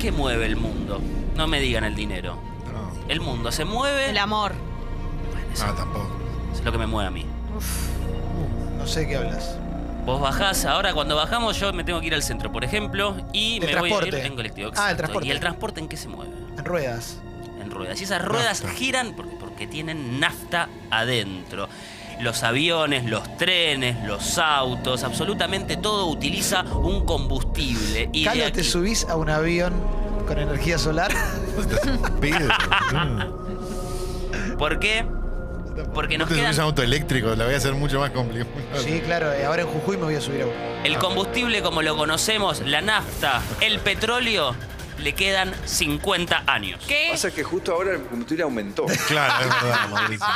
¿Qué 0.00 0.12
mueve 0.12 0.46
el 0.46 0.56
mundo? 0.56 1.00
No 1.34 1.46
me 1.46 1.60
digan 1.60 1.84
el 1.84 1.94
dinero. 1.94 2.40
El 3.08 3.20
mundo 3.20 3.52
se 3.52 3.64
mueve. 3.64 4.10
El 4.10 4.18
amor. 4.18 4.52
no, 5.58 5.74
tampoco. 5.74 6.08
Es 6.52 6.64
lo 6.64 6.72
que 6.72 6.78
me 6.78 6.86
mueve 6.86 7.08
a 7.08 7.10
mí. 7.10 7.24
No 8.78 8.86
sé 8.86 9.00
de 9.00 9.08
qué 9.08 9.16
hablas. 9.16 9.56
Vos 10.04 10.20
bajás, 10.20 10.64
ahora 10.64 10.92
cuando 10.94 11.16
bajamos 11.16 11.58
yo 11.58 11.72
me 11.72 11.82
tengo 11.82 12.00
que 12.00 12.06
ir 12.06 12.14
al 12.14 12.22
centro, 12.22 12.52
por 12.52 12.62
ejemplo, 12.62 13.16
y 13.32 13.56
El 13.56 13.60
me 13.60 13.66
voy 13.66 13.90
a 13.90 13.96
transporte. 13.98 14.08
ir 14.20 14.26
en 14.26 14.36
colectivo. 14.36 14.68
Ah, 14.68 14.70
el 14.70 14.74
exacto. 14.76 14.96
transporte. 14.98 15.28
¿Y 15.28 15.30
el 15.32 15.40
transporte 15.40 15.80
en 15.80 15.88
qué 15.88 15.96
se 15.96 16.08
mueve? 16.08 16.32
En 16.56 16.64
ruedas. 16.64 17.18
en 17.60 17.70
ruedas. 17.72 18.00
Y 18.00 18.04
esas 18.04 18.24
ruedas 18.24 18.62
Nafta. 18.62 18.78
giran 18.78 19.14
porque, 19.16 19.34
porque 19.40 19.66
tienen 19.66 20.20
nafta 20.20 20.68
adentro. 20.90 21.68
Los 22.20 22.44
aviones, 22.44 23.04
los 23.04 23.36
trenes, 23.36 24.02
los 24.06 24.38
autos, 24.38 25.02
absolutamente 25.02 25.76
todo 25.76 26.06
utiliza 26.06 26.62
un 26.62 27.04
combustible. 27.04 28.08
Y 28.12 28.20
de 28.20 28.30
Calo, 28.30 28.40
¿te 28.52 28.60
aquí- 28.60 28.62
subís 28.64 29.04
a 29.08 29.16
un 29.16 29.28
avión 29.28 29.74
con 30.26 30.38
energía 30.38 30.78
solar? 30.78 31.10
¿Por 34.58 34.78
qué? 34.78 35.04
Porque 35.92 36.16
No 36.16 36.24
nos 36.24 36.28
te 36.30 36.36
subís 36.36 36.46
a 36.46 36.50
quedan 36.52 36.54
un 36.54 36.60
auto 36.70 36.82
eléctrico, 36.82 37.34
la 37.34 37.44
voy 37.44 37.54
a 37.54 37.56
hacer 37.58 37.74
mucho 37.74 38.00
más 38.00 38.10
complicado. 38.10 38.50
sí, 38.82 39.00
claro, 39.04 39.32
eh, 39.32 39.44
ahora 39.44 39.62
en 39.62 39.68
Jujuy 39.68 39.96
me 39.98 40.04
voy 40.04 40.14
a 40.14 40.20
subir 40.20 40.42
a 40.42 40.46
uno. 40.46 40.54
el 40.84 40.96
combustible 40.98 41.62
como 41.62 41.82
lo 41.82 41.96
conocemos, 41.96 42.60
la 42.60 42.80
nafta, 42.80 43.42
el 43.60 43.78
petróleo, 43.80 44.54
le 44.98 45.14
quedan 45.14 45.54
50 45.64 46.44
años. 46.46 46.80
¿Qué? 46.86 47.08
Pasa 47.12 47.30
que 47.30 47.42
justo 47.42 47.72
ahora 47.72 47.92
el 47.92 48.02
combustible 48.02 48.42
aumentó. 48.44 48.86
Claro, 49.06 49.44
es 49.44 49.62
verdad, 49.62 49.88
Mauricio. 49.90 50.26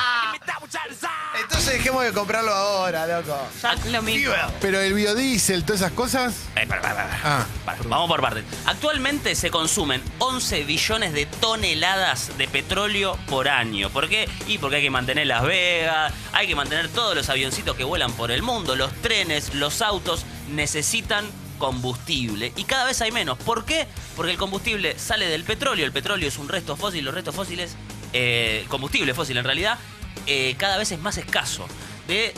Entonces 1.41 1.73
dejemos 1.75 2.05
de 2.05 2.13
comprarlo 2.13 2.53
ahora, 2.53 3.07
loco. 3.07 3.37
Ya 3.63 3.75
lo 3.91 4.03
mismo. 4.03 4.33
Pero 4.61 4.81
el 4.81 4.95
biodiesel, 4.95 5.65
todas 5.65 5.81
esas 5.81 5.93
cosas. 5.93 6.35
Eh, 6.57 6.67
para, 6.67 6.81
para, 6.81 6.95
para. 6.95 7.21
Ah, 7.25 7.47
Para, 7.65 7.83
vamos 7.83 8.09
por 8.09 8.21
partes. 8.21 8.45
Actualmente 8.67 9.35
se 9.35 9.51
consumen 9.51 10.03
11 10.19 10.65
billones 10.65 11.13
de 11.13 11.27
toneladas 11.27 12.37
de 12.39 12.47
petróleo 12.49 13.17
por 13.29 13.49
año. 13.49 13.91
¿Por 13.91 14.09
qué? 14.09 14.29
Y 14.47 14.59
porque 14.59 14.77
hay 14.77 14.83
que 14.83 14.91
mantener 14.91 15.27
Las 15.27 15.43
Vegas, 15.43 16.13
hay 16.33 16.47
que 16.47 16.55
mantener 16.55 16.89
todos 16.89 17.15
los 17.17 17.29
avioncitos 17.29 17.77
que 17.77 17.85
vuelan 17.85 18.13
por 18.13 18.31
el 18.31 18.43
mundo, 18.43 18.77
los 18.77 18.93
trenes, 19.03 19.55
los 19.55 19.83
autos 19.83 20.25
necesitan 20.51 21.27
combustible 21.61 22.53
y 22.57 22.65
cada 22.65 22.87
vez 22.87 23.01
hay 23.03 23.13
menos. 23.13 23.39
¿Por 23.39 23.65
qué? 23.65 23.87
Porque 24.17 24.33
el 24.33 24.39
combustible 24.39 24.99
sale 24.99 25.29
del 25.29 25.45
petróleo, 25.45 25.87
el 25.87 25.93
petróleo 25.93 26.27
es 26.27 26.39
un 26.39 26.49
resto 26.49 26.75
fósil, 26.75 27.05
los 27.05 27.15
restos 27.15 27.37
fósiles, 27.37 27.77
eh, 28.13 28.65
combustible 28.69 29.15
fósil 29.15 29.37
en 29.37 29.45
realidad, 29.45 29.79
eh, 30.27 30.57
cada 30.59 30.79
vez 30.79 30.91
es 30.91 30.99
más 30.99 31.19
escaso. 31.19 31.69
De 32.09 32.35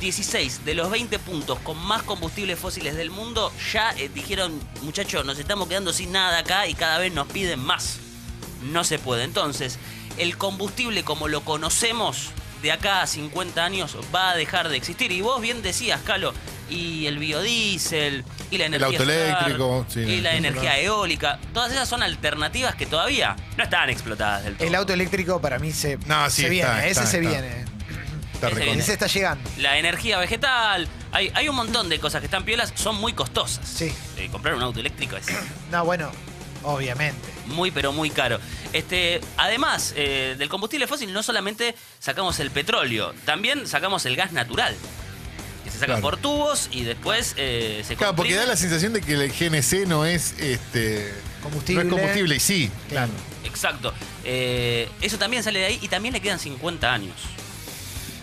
16 0.00 0.64
de 0.64 0.74
los 0.74 0.90
20 0.90 1.18
puntos 1.18 1.58
con 1.60 1.76
más 1.84 2.04
combustibles 2.04 2.56
fósiles 2.58 2.94
del 2.94 3.10
mundo 3.10 3.52
ya 3.72 3.90
eh, 3.96 4.08
dijeron, 4.14 4.60
muchachos, 4.82 5.24
nos 5.24 5.38
estamos 5.40 5.66
quedando 5.66 5.92
sin 5.92 6.12
nada 6.12 6.38
acá 6.38 6.68
y 6.68 6.74
cada 6.74 6.98
vez 6.98 7.12
nos 7.12 7.26
piden 7.26 7.58
más. 7.58 7.98
No 8.70 8.84
se 8.84 8.98
puede. 8.98 9.24
Entonces, 9.24 9.78
el 10.18 10.36
combustible 10.36 11.02
como 11.04 11.26
lo 11.26 11.40
conocemos 11.40 12.30
de 12.62 12.72
acá 12.72 13.02
a 13.02 13.06
50 13.06 13.64
años 13.64 13.96
va 14.14 14.30
a 14.30 14.36
dejar 14.36 14.68
de 14.68 14.76
existir. 14.76 15.10
Y 15.10 15.22
vos 15.22 15.40
bien 15.40 15.62
decías, 15.62 16.00
Calo, 16.02 16.34
y 16.70 17.06
el 17.06 17.18
biodiesel, 17.18 18.24
y 18.50 18.58
la 18.58 18.66
energía 18.66 18.86
auto 18.86 18.98
solar, 18.98 19.16
eléctrico, 19.18 19.86
sí, 19.88 20.00
y 20.00 20.20
la 20.20 20.34
energía 20.34 20.78
eólica, 20.78 21.38
todas 21.54 21.72
esas 21.72 21.88
son 21.88 22.02
alternativas 22.02 22.74
que 22.74 22.86
todavía 22.86 23.36
no 23.56 23.64
están 23.64 23.90
explotadas 23.90 24.44
del 24.44 24.56
todo. 24.56 24.66
El 24.66 24.74
auto 24.74 24.92
eléctrico 24.92 25.40
para 25.40 25.58
mí 25.58 25.72
se, 25.72 25.98
No, 26.06 26.28
sí, 26.30 26.42
se 26.42 26.42
está, 26.42 26.50
viene, 26.50 26.78
ese 26.80 26.88
está, 26.90 27.06
se 27.06 27.16
está. 27.18 27.30
viene. 27.30 27.64
Está 28.34 28.46
Ese 28.48 28.56
recontra. 28.56 28.82
Ese 28.82 28.92
está 28.92 29.06
llegando. 29.08 29.50
La 29.58 29.78
energía 29.78 30.18
vegetal, 30.18 30.86
hay, 31.10 31.32
hay 31.34 31.48
un 31.48 31.56
montón 31.56 31.88
de 31.88 31.98
cosas 31.98 32.20
que 32.20 32.26
están 32.26 32.44
piolas, 32.44 32.72
son 32.76 32.94
muy 32.96 33.12
costosas. 33.12 33.66
Sí. 33.66 33.92
Eh, 34.16 34.28
comprar 34.30 34.54
un 34.54 34.62
auto 34.62 34.78
eléctrico 34.78 35.16
es 35.16 35.26
No, 35.72 35.84
bueno, 35.84 36.10
obviamente. 36.62 37.28
muy 37.46 37.70
pero 37.72 37.92
muy 37.92 38.10
caro. 38.10 38.38
Este, 38.72 39.20
además 39.38 39.92
eh, 39.96 40.36
del 40.38 40.48
combustible 40.48 40.86
fósil 40.86 41.12
no 41.12 41.22
solamente 41.24 41.74
sacamos 41.98 42.38
el 42.38 42.50
petróleo, 42.52 43.12
también 43.24 43.66
sacamos 43.66 44.06
el 44.06 44.14
gas 44.14 44.30
natural. 44.32 44.76
Se 45.78 45.86
saca 45.86 45.92
Claro. 45.94 46.02
por 46.02 46.16
tubos 46.16 46.68
y 46.72 46.82
después 46.84 47.34
eh, 47.36 47.82
se 47.86 47.96
Claro, 47.96 48.16
porque 48.16 48.34
da 48.34 48.46
la 48.46 48.56
sensación 48.56 48.92
de 48.92 49.00
que 49.00 49.14
el 49.14 49.30
GNC 49.32 49.86
no 49.86 50.04
es 50.04 50.34
este. 50.38 51.12
Combustible. 51.42 51.84
No 51.84 51.90
es 51.90 51.94
combustible, 52.00 52.36
y 52.36 52.40
sí. 52.40 52.70
Claro. 52.88 53.12
Exacto. 53.44 53.94
Eh, 54.24 54.88
eso 55.00 55.18
también 55.18 55.42
sale 55.42 55.60
de 55.60 55.66
ahí 55.66 55.78
y 55.80 55.88
también 55.88 56.12
le 56.14 56.20
quedan 56.20 56.38
50 56.38 56.92
años. 56.92 57.14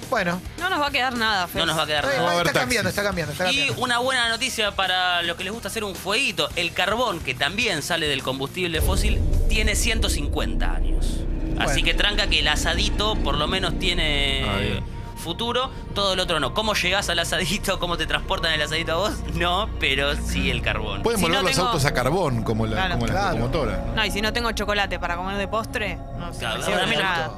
Bueno, 0.09 0.39
No 0.59 0.69
nos 0.69 0.79
va 0.79 0.88
a 0.88 0.91
quedar 0.91 1.15
nada, 1.17 1.47
Fer. 1.47 1.62
No 1.62 1.65
nos 1.65 1.77
va 1.79 1.83
a 1.83 1.88
quedar 1.88 2.03
está, 2.05 2.15
nada. 2.17 2.24
va 2.25 2.29
a 2.31 2.33
haber 2.35 2.47
está 2.47 2.59
cambiando, 2.59 2.89
está 2.89 3.03
cambiando, 3.03 3.31
está 3.33 3.51
Y 3.51 3.71
una 3.77 3.97
buena 3.97 4.29
noticia 4.29 4.71
para 4.71 5.24
los 5.24 5.35
que 5.35 5.43
les 5.43 5.51
gusta 5.53 5.69
hacer 5.69 5.83
un 5.83 5.95
fueguito. 5.95 6.47
El 6.55 6.74
carbón, 6.74 7.19
que 7.21 7.33
también 7.33 7.81
sale 7.81 8.07
del 8.07 8.21
combustible 8.21 8.81
fósil, 8.81 9.19
tiene 9.50 9.75
150 9.75 10.75
años. 10.75 11.21
Así 11.57 11.81
que 11.83 11.93
tranca 11.93 12.27
que 12.27 12.39
el 12.39 12.47
asadito 12.50 13.15
por 13.15 13.35
lo 13.38 13.47
menos 13.47 13.79
tiene 13.79 14.43
Ah. 14.45 14.81
Futuro, 15.25 15.70
todo 15.94 16.13
el 16.13 16.20
otro 16.22 16.39
no. 16.39 16.53
¿Cómo 16.53 16.74
llegás 16.74 17.10
al 17.10 17.20
asadito? 17.20 17.77
¿Cómo 17.79 17.98
te 17.98 18.05
transportan 18.05 18.53
el 18.53 18.62
asadito 18.62 18.94
a 18.94 18.96
vos? 18.96 19.12
No, 19.34 19.70
pero 19.79 20.15
sí 20.15 20.50
el 20.50 20.62
carbón. 20.62 21.01
Pueden 21.03 21.20
Si 21.20 21.25
volver 21.25 21.39
no 21.41 21.44
los 21.48 21.51
tengo- 21.55 21.67
autos 21.67 21.84
a 21.84 21.94
carbón 21.94 22.44
como, 22.44 22.65
la, 22.65 22.75
Claro. 22.77 22.94
como 22.94 23.08
las 23.08 23.15
Claro. 23.15 23.32
locomotoras. 23.39 23.79
No, 23.96 24.05
y 24.05 24.12
si 24.12 24.22
no 24.22 24.32
tengo 24.32 24.50
chocolate 24.53 24.98
para 25.00 25.17
comer 25.17 25.36
de 25.38 25.48
postre, 25.50 25.98
no 26.17 26.32
sé. 26.32 26.39
Claro, 26.39 26.60
no- 26.62 27.01
nada. 27.01 27.32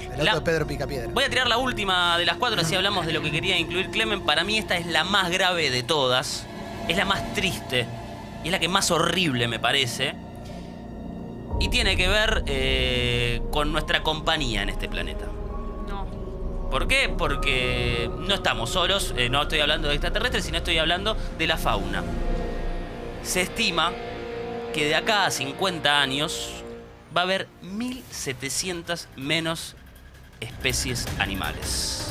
el 0.00 0.20
auto 0.20 0.24
La- 0.24 0.34
de 0.36 0.40
Pedro 0.42 0.66
Picapiedra. 0.66 1.10
Voy 1.12 1.24
a 1.24 1.28
tirar 1.28 1.48
la 1.48 1.58
última 1.58 2.16
de 2.16 2.24
las 2.24 2.36
cuatro, 2.38 2.60
así 2.60 2.74
hablamos 2.76 3.04
de 3.04 3.12
lo 3.12 3.20
que 3.20 3.30
quería 3.32 3.58
incluir 3.58 3.90
Clemen. 3.90 4.20
Para 4.22 4.44
mí 4.44 4.56
esta 4.56 4.76
es 4.76 4.86
la 4.86 5.02
más 5.04 5.28
grave 5.30 5.70
de 5.70 5.82
todas, 5.82 6.46
es 6.88 6.96
la 6.96 7.04
más 7.04 7.34
triste 7.34 7.84
y 8.44 8.46
es 8.46 8.52
la 8.52 8.60
que 8.60 8.68
más 8.68 8.90
horrible 8.92 9.48
me 9.48 9.58
parece. 9.58 10.14
Y 11.60 11.68
tiene 11.68 11.96
que 11.96 12.08
ver 12.08 12.42
eh, 12.46 13.40
con 13.50 13.72
nuestra 13.72 14.02
compañía 14.04 14.62
en 14.62 14.68
este 14.68 14.88
planeta. 14.88 15.24
¿Por 16.74 16.88
qué? 16.88 17.08
Porque 17.08 18.10
no 18.18 18.34
estamos 18.34 18.68
solos, 18.70 19.14
eh, 19.16 19.28
no 19.28 19.42
estoy 19.42 19.60
hablando 19.60 19.86
de 19.86 19.94
extraterrestres, 19.94 20.44
sino 20.44 20.58
estoy 20.58 20.76
hablando 20.78 21.16
de 21.38 21.46
la 21.46 21.56
fauna. 21.56 22.02
Se 23.22 23.42
estima 23.42 23.92
que 24.72 24.86
de 24.86 24.96
acá 24.96 25.26
a 25.26 25.30
50 25.30 26.00
años 26.00 26.50
va 27.16 27.20
a 27.20 27.24
haber 27.24 27.46
1700 27.62 29.06
menos 29.14 29.76
especies 30.40 31.06
animales. 31.20 32.08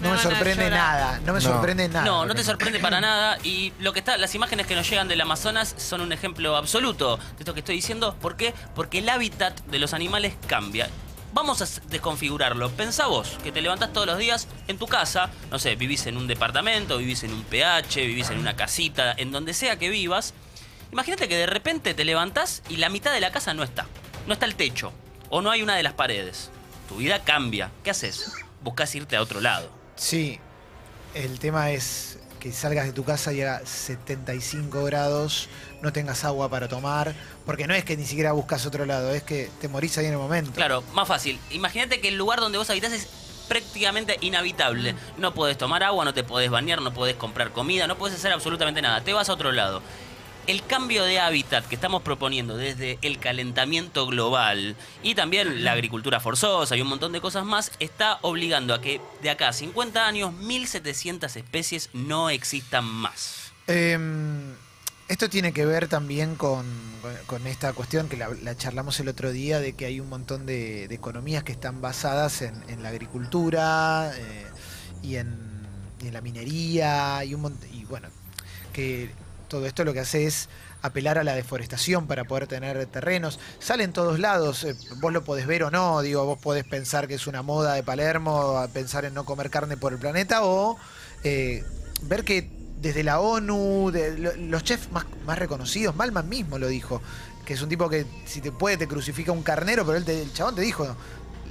No. 0.00 0.08
No 0.08 0.16
me 0.16 0.20
sorprende 0.20 0.70
nada, 0.70 1.20
no 1.24 1.34
me 1.34 1.38
No. 1.38 1.40
sorprende 1.40 1.88
nada. 1.88 2.04
No, 2.04 2.26
no 2.26 2.34
te 2.34 2.42
sorprende 2.42 2.80
para 2.80 3.00
nada. 3.00 3.38
Y 3.44 3.72
lo 3.78 3.92
que 3.92 4.00
está, 4.00 4.16
las 4.16 4.34
imágenes 4.34 4.66
que 4.66 4.74
nos 4.74 4.90
llegan 4.90 5.06
del 5.06 5.20
Amazonas 5.20 5.72
son 5.78 6.00
un 6.00 6.12
ejemplo 6.12 6.56
absoluto 6.56 7.18
de 7.18 7.22
esto 7.38 7.54
que 7.54 7.60
estoy 7.60 7.76
diciendo. 7.76 8.16
¿Por 8.20 8.36
qué? 8.36 8.54
Porque 8.74 8.98
el 8.98 9.08
hábitat 9.08 9.60
de 9.66 9.78
los 9.78 9.94
animales 9.94 10.34
cambia. 10.48 10.88
Vamos 11.34 11.60
a 11.60 11.80
desconfigurarlo. 11.88 12.70
Pensá 12.70 13.08
vos 13.08 13.38
que 13.42 13.50
te 13.50 13.60
levantás 13.60 13.92
todos 13.92 14.06
los 14.06 14.18
días 14.18 14.46
en 14.68 14.78
tu 14.78 14.86
casa, 14.86 15.30
no 15.50 15.58
sé, 15.58 15.74
vivís 15.74 16.06
en 16.06 16.16
un 16.16 16.28
departamento, 16.28 16.96
vivís 16.98 17.24
en 17.24 17.32
un 17.32 17.42
PH, 17.42 18.06
vivís 18.06 18.30
en 18.30 18.38
una 18.38 18.54
casita, 18.54 19.12
en 19.16 19.32
donde 19.32 19.52
sea 19.52 19.76
que 19.76 19.88
vivas. 19.88 20.32
Imagínate 20.92 21.26
que 21.26 21.36
de 21.36 21.46
repente 21.46 21.92
te 21.92 22.04
levantás 22.04 22.62
y 22.68 22.76
la 22.76 22.88
mitad 22.88 23.12
de 23.12 23.18
la 23.18 23.32
casa 23.32 23.52
no 23.52 23.64
está. 23.64 23.88
No 24.28 24.34
está 24.34 24.46
el 24.46 24.54
techo. 24.54 24.92
O 25.28 25.42
no 25.42 25.50
hay 25.50 25.60
una 25.62 25.74
de 25.74 25.82
las 25.82 25.94
paredes. 25.94 26.52
Tu 26.88 26.98
vida 26.98 27.24
cambia. 27.24 27.72
¿Qué 27.82 27.90
haces? 27.90 28.30
Buscas 28.62 28.94
irte 28.94 29.16
a 29.16 29.20
otro 29.20 29.40
lado. 29.40 29.68
Sí, 29.96 30.38
el 31.14 31.40
tema 31.40 31.72
es 31.72 32.20
que 32.44 32.52
salgas 32.52 32.84
de 32.84 32.92
tu 32.92 33.04
casa 33.04 33.32
y 33.32 33.40
haga 33.40 33.64
75 33.64 34.84
grados, 34.84 35.48
no 35.80 35.94
tengas 35.94 36.24
agua 36.24 36.50
para 36.50 36.68
tomar, 36.68 37.14
porque 37.46 37.66
no 37.66 37.72
es 37.72 37.86
que 37.86 37.96
ni 37.96 38.04
siquiera 38.04 38.32
buscas 38.32 38.66
otro 38.66 38.84
lado, 38.84 39.14
es 39.14 39.22
que 39.22 39.48
te 39.62 39.66
morís 39.66 39.96
ahí 39.96 40.04
en 40.04 40.12
el 40.12 40.18
momento. 40.18 40.52
Claro, 40.52 40.84
más 40.92 41.08
fácil. 41.08 41.40
Imagínate 41.52 42.02
que 42.02 42.08
el 42.08 42.16
lugar 42.16 42.40
donde 42.40 42.58
vos 42.58 42.68
habitás 42.68 42.92
es 42.92 43.08
prácticamente 43.48 44.18
inhabitable. 44.20 44.94
No 45.16 45.32
podés 45.32 45.56
tomar 45.56 45.82
agua, 45.84 46.04
no 46.04 46.12
te 46.12 46.22
podés 46.22 46.50
bañar, 46.50 46.82
no 46.82 46.92
podés 46.92 47.16
comprar 47.16 47.50
comida, 47.50 47.86
no 47.86 47.96
podés 47.96 48.16
hacer 48.16 48.30
absolutamente 48.30 48.82
nada. 48.82 49.00
Te 49.00 49.14
vas 49.14 49.30
a 49.30 49.32
otro 49.32 49.50
lado. 49.50 49.80
El 50.46 50.62
cambio 50.66 51.04
de 51.04 51.20
hábitat 51.20 51.64
que 51.66 51.74
estamos 51.74 52.02
proponiendo 52.02 52.56
desde 52.56 52.98
el 53.00 53.18
calentamiento 53.18 54.06
global 54.06 54.76
y 55.02 55.14
también 55.14 55.64
la 55.64 55.72
agricultura 55.72 56.20
forzosa 56.20 56.76
y 56.76 56.82
un 56.82 56.88
montón 56.88 57.12
de 57.12 57.22
cosas 57.22 57.46
más 57.46 57.72
está 57.80 58.18
obligando 58.20 58.74
a 58.74 58.82
que 58.82 59.00
de 59.22 59.30
acá 59.30 59.48
a 59.48 59.52
50 59.54 60.06
años 60.06 60.34
1700 60.34 61.34
especies 61.36 61.88
no 61.94 62.28
existan 62.28 62.84
más. 62.84 63.52
Em, 63.66 64.54
esto 65.08 65.30
tiene 65.30 65.54
que 65.54 65.64
ver 65.64 65.88
también 65.88 66.34
con, 66.34 66.66
con 67.24 67.46
esta 67.46 67.72
cuestión 67.72 68.10
que 68.10 68.18
la, 68.18 68.28
la 68.42 68.54
charlamos 68.54 69.00
el 69.00 69.08
otro 69.08 69.32
día, 69.32 69.60
de 69.60 69.72
que 69.72 69.86
hay 69.86 69.98
un 69.98 70.10
montón 70.10 70.44
de, 70.44 70.88
de 70.88 70.94
economías 70.94 71.42
que 71.42 71.52
están 71.52 71.80
basadas 71.80 72.42
en, 72.42 72.54
en 72.68 72.82
la 72.82 72.90
agricultura 72.90 74.12
eh, 74.14 74.46
y, 75.02 75.16
en, 75.16 75.38
y 76.02 76.08
en 76.08 76.12
la 76.12 76.20
minería 76.20 77.24
y, 77.24 77.32
un 77.32 77.58
y 77.72 77.84
bueno, 77.84 78.08
que 78.74 79.10
todo 79.48 79.66
esto 79.66 79.84
lo 79.84 79.92
que 79.92 80.00
hace 80.00 80.26
es 80.26 80.48
apelar 80.82 81.18
a 81.18 81.24
la 81.24 81.34
deforestación 81.34 82.06
para 82.06 82.24
poder 82.24 82.46
tener 82.46 82.84
terrenos. 82.86 83.38
Sale 83.58 83.84
en 83.84 83.92
todos 83.92 84.18
lados, 84.18 84.64
eh, 84.64 84.74
vos 85.00 85.12
lo 85.12 85.24
podés 85.24 85.46
ver 85.46 85.64
o 85.64 85.70
no, 85.70 86.02
digo, 86.02 86.24
vos 86.24 86.38
podés 86.38 86.64
pensar 86.64 87.08
que 87.08 87.14
es 87.14 87.26
una 87.26 87.42
moda 87.42 87.74
de 87.74 87.82
Palermo, 87.82 88.66
pensar 88.72 89.04
en 89.04 89.14
no 89.14 89.24
comer 89.24 89.50
carne 89.50 89.76
por 89.76 89.92
el 89.92 89.98
planeta 89.98 90.44
o 90.44 90.76
eh, 91.22 91.64
ver 92.02 92.24
que 92.24 92.50
desde 92.80 93.02
la 93.02 93.20
ONU, 93.20 93.90
los 94.40 94.62
chefs 94.62 94.90
más, 94.92 95.38
reconocidos, 95.38 95.96
Malman 95.96 96.28
mismo 96.28 96.58
lo 96.58 96.68
dijo, 96.68 97.00
que 97.46 97.54
es 97.54 97.62
un 97.62 97.70
tipo 97.70 97.88
que 97.88 98.04
si 98.26 98.42
te 98.42 98.52
puede 98.52 98.76
te 98.76 98.86
crucifica 98.86 99.32
un 99.32 99.42
carnero, 99.42 99.86
pero 99.86 99.96
él 99.96 100.04
el 100.06 100.32
chabón 100.34 100.54
te 100.54 100.60
dijo, 100.60 100.94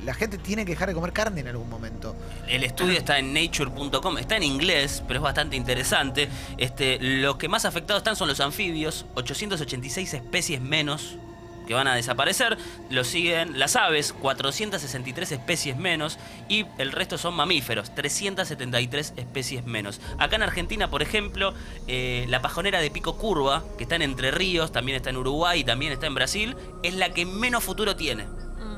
la 0.04 0.14
gente 0.14 0.38
tiene 0.38 0.66
que 0.66 0.72
dejar 0.72 0.90
de 0.90 0.94
comer 0.94 1.14
carne 1.14 1.42
en 1.42 1.48
algún 1.48 1.70
momento. 1.70 2.16
El 2.48 2.64
estudio 2.64 2.98
está 2.98 3.20
en 3.20 3.34
nature.com, 3.34 4.18
está 4.18 4.38
en 4.38 4.44
inglés, 4.44 5.04
pero 5.08 5.20
es 5.20 5.24
bastante 5.24 5.56
interesante. 5.56 6.30
Este, 6.58 6.98
los 7.00 7.38
que 7.38 7.48
más 7.48 7.66
afectados 7.66 8.02
están 8.02 8.16
son 8.16 8.28
los 8.28 8.40
anfibios, 8.40 9.06
886 9.16 10.14
especies 10.14 10.62
menos 10.62 11.18
que 11.66 11.74
van 11.74 11.88
a 11.88 11.96
desaparecer. 11.96 12.58
Lo 12.90 13.04
siguen 13.04 13.60
las 13.60 13.76
aves, 13.76 14.14
463 14.14 15.32
especies 15.32 15.78
menos. 15.78 16.20
Y 16.50 16.66
el 16.78 16.92
resto 16.92 17.18
son 17.18 17.34
mamíferos, 17.36 17.94
373 17.96 19.14
especies 19.18 19.66
menos. 19.66 20.02
Acá 20.18 20.36
en 20.36 20.44
Argentina, 20.44 20.90
por 20.90 21.02
ejemplo, 21.02 21.54
eh, 21.88 22.26
la 22.30 22.42
pajonera 22.42 22.82
de 22.82 22.92
pico 22.92 23.18
curva, 23.18 23.64
que 23.78 23.84
está 23.84 23.96
en 23.96 24.02
Entre 24.02 24.32
Ríos, 24.32 24.72
también 24.72 24.98
está 24.98 25.10
en 25.10 25.18
Uruguay 25.18 25.64
también 25.64 25.92
está 25.92 26.08
en 26.08 26.16
Brasil, 26.16 26.56
es 26.84 26.96
la 26.96 27.10
que 27.10 27.26
menos 27.26 27.64
futuro 27.64 27.96
tiene. 27.96 28.26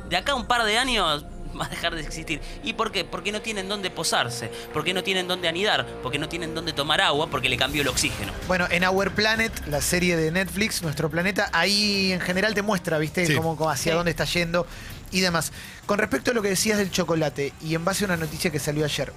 De 0.09 0.17
acá 0.17 0.33
a 0.33 0.35
un 0.35 0.45
par 0.45 0.63
de 0.65 0.77
años 0.77 1.25
va 1.59 1.65
a 1.65 1.69
dejar 1.69 1.95
de 1.95 2.01
existir. 2.01 2.41
¿Y 2.63 2.74
por 2.74 2.91
qué? 2.91 3.05
Porque 3.05 3.31
no 3.31 3.41
tienen 3.41 3.69
dónde 3.69 3.89
posarse, 3.89 4.51
porque 4.74 4.93
no 4.93 5.03
tienen 5.03 5.27
dónde 5.27 5.47
anidar, 5.47 5.85
porque 6.03 6.19
no 6.19 6.27
tienen 6.27 6.53
dónde 6.53 6.74
tomar 6.74 7.00
agua, 7.01 7.27
porque 7.29 7.47
le 7.50 7.55
cambió 7.57 7.81
el 7.81 7.88
oxígeno. 7.88 8.33
Bueno, 8.47 8.67
en 8.69 8.83
Our 8.85 9.12
Planet, 9.12 9.51
la 9.67 9.81
serie 9.81 10.17
de 10.17 10.31
Netflix, 10.31 10.81
Nuestro 10.81 11.09
Planeta, 11.09 11.50
ahí 11.53 12.12
en 12.12 12.19
general 12.19 12.53
te 12.53 12.62
muestra, 12.62 12.97
¿viste? 12.97 13.25
Sí. 13.25 13.35
Cómo, 13.35 13.55
cómo 13.55 13.69
hacia 13.69 13.93
Sí. 13.93 13.95
dónde 13.95 14.12
está 14.12 14.25
yendo 14.25 14.67
y 15.12 15.21
demás. 15.21 15.53
Con 15.85 15.97
respecto 15.97 16.31
a 16.31 16.33
lo 16.33 16.41
que 16.41 16.50
decías 16.50 16.77
del 16.77 16.91
chocolate, 16.91 17.53
y 17.62 17.74
en 17.75 17.85
base 17.85 18.03
a 18.03 18.07
una 18.07 18.17
noticia 18.17 18.51
que 18.51 18.59
salió 18.59 18.83
ayer. 18.83 19.13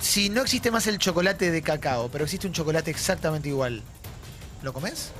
Si 0.00 0.30
no 0.30 0.42
existe 0.42 0.70
más 0.70 0.86
el 0.88 0.98
chocolate 0.98 1.50
de 1.50 1.62
cacao, 1.62 2.08
pero 2.10 2.24
existe 2.24 2.46
un 2.46 2.52
chocolate 2.52 2.90
exactamente 2.90 3.48
igual, 3.50 3.82
¿lo 4.62 4.72
comes? 4.72 5.12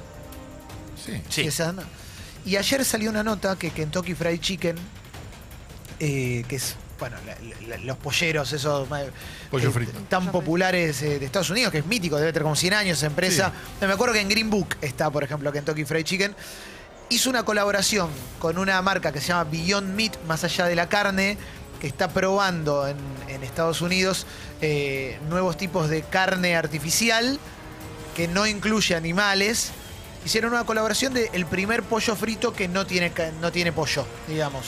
Sí. 1.05 1.21
Sí. 1.29 1.43
Esa 1.43 1.73
no. 1.73 1.83
Y 2.45 2.57
ayer 2.57 2.85
salió 2.85 3.11
una 3.11 3.23
nota 3.23 3.57
que 3.57 3.71
Kentucky 3.71 4.15
Fried 4.15 4.41
Chicken, 4.41 4.77
eh, 6.01 6.45
que 6.49 6.57
es, 6.57 6.75
bueno, 6.99 7.17
la- 7.27 7.69
la- 7.69 7.79
los 7.85 7.97
polleros, 7.99 8.53
esos 8.53 8.89
ma- 8.91 9.01
Pollo 9.51 9.69
eh, 9.69 9.73
frito. 9.73 9.93
tan 10.09 10.31
populares 10.33 11.01
eh, 11.03 11.19
de 11.19 11.27
Estados 11.27 11.51
Unidos, 11.51 11.71
que 11.71 11.79
es 11.79 11.87
mítico, 11.87 12.17
debe 12.17 12.33
tener 12.33 12.43
como 12.43 12.57
100 12.57 12.75
años 12.75 12.99
esa 12.99 13.07
empresa. 13.07 13.53
Me 13.81 13.93
acuerdo 13.93 14.15
que 14.15 14.21
en 14.21 14.29
Green 14.29 14.51
Book 14.51 14.77
está, 14.81 15.11
por 15.11 15.23
ejemplo, 15.25 15.53
Kentucky 15.53 15.85
Fried 15.85 16.05
Chicken. 16.05 16.35
Hizo 17.11 17.29
una 17.31 17.45
colaboración 17.45 18.09
con 18.39 18.59
una 18.59 18.81
marca 18.83 19.13
que 19.13 19.21
se 19.21 19.29
llama 19.29 19.45
Beyond 19.45 19.95
Meat, 19.95 20.17
más 20.27 20.43
allá 20.45 20.67
de 20.67 20.75
la 20.75 20.89
carne, 20.89 21.37
que 21.81 21.87
está 21.87 22.09
probando 22.09 22.89
en, 22.89 22.97
en 23.29 23.43
Estados 23.45 23.81
Unidos 23.83 24.27
eh, 24.61 25.19
nuevos 25.29 25.57
tipos 25.57 25.91
de 25.91 26.03
carne 26.03 26.57
artificial 26.57 27.39
que 28.17 28.29
no 28.29 28.47
incluye 28.47 28.95
animales. 28.95 29.73
Hicieron 30.25 30.53
una 30.53 30.65
colaboración 30.65 31.13
del 31.15 31.29
el 31.33 31.47
primer 31.47 31.83
pollo 31.83 32.15
frito 32.17 32.53
que 32.53 32.69
no 32.69 32.87
tiene, 32.87 33.13
ca- 33.13 33.33
no 33.41 33.51
tiene 33.53 33.73
pollo, 33.73 34.07
digamos. 34.29 34.67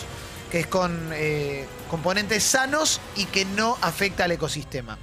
Que 0.50 0.60
es 0.60 0.66
con 0.66 1.10
eh, 1.12 1.66
componentes 1.90 2.42
sanos 2.44 3.00
y 3.16 3.26
que 3.26 3.44
no 3.44 3.76
afecta 3.80 4.24
al 4.24 4.32
ecosistema. 4.32 4.98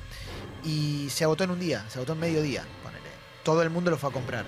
Y 0.63 1.07
se 1.09 1.23
agotó 1.23 1.43
en 1.43 1.51
un 1.51 1.59
día, 1.59 1.85
se 1.89 1.97
agotó 1.99 2.13
en 2.13 2.19
medio 2.19 2.41
día. 2.41 2.63
ponele. 2.83 3.03
Todo 3.43 3.61
el 3.63 3.69
mundo 3.69 3.91
lo 3.91 3.97
fue 3.97 4.09
a 4.09 4.13
comprar. 4.13 4.45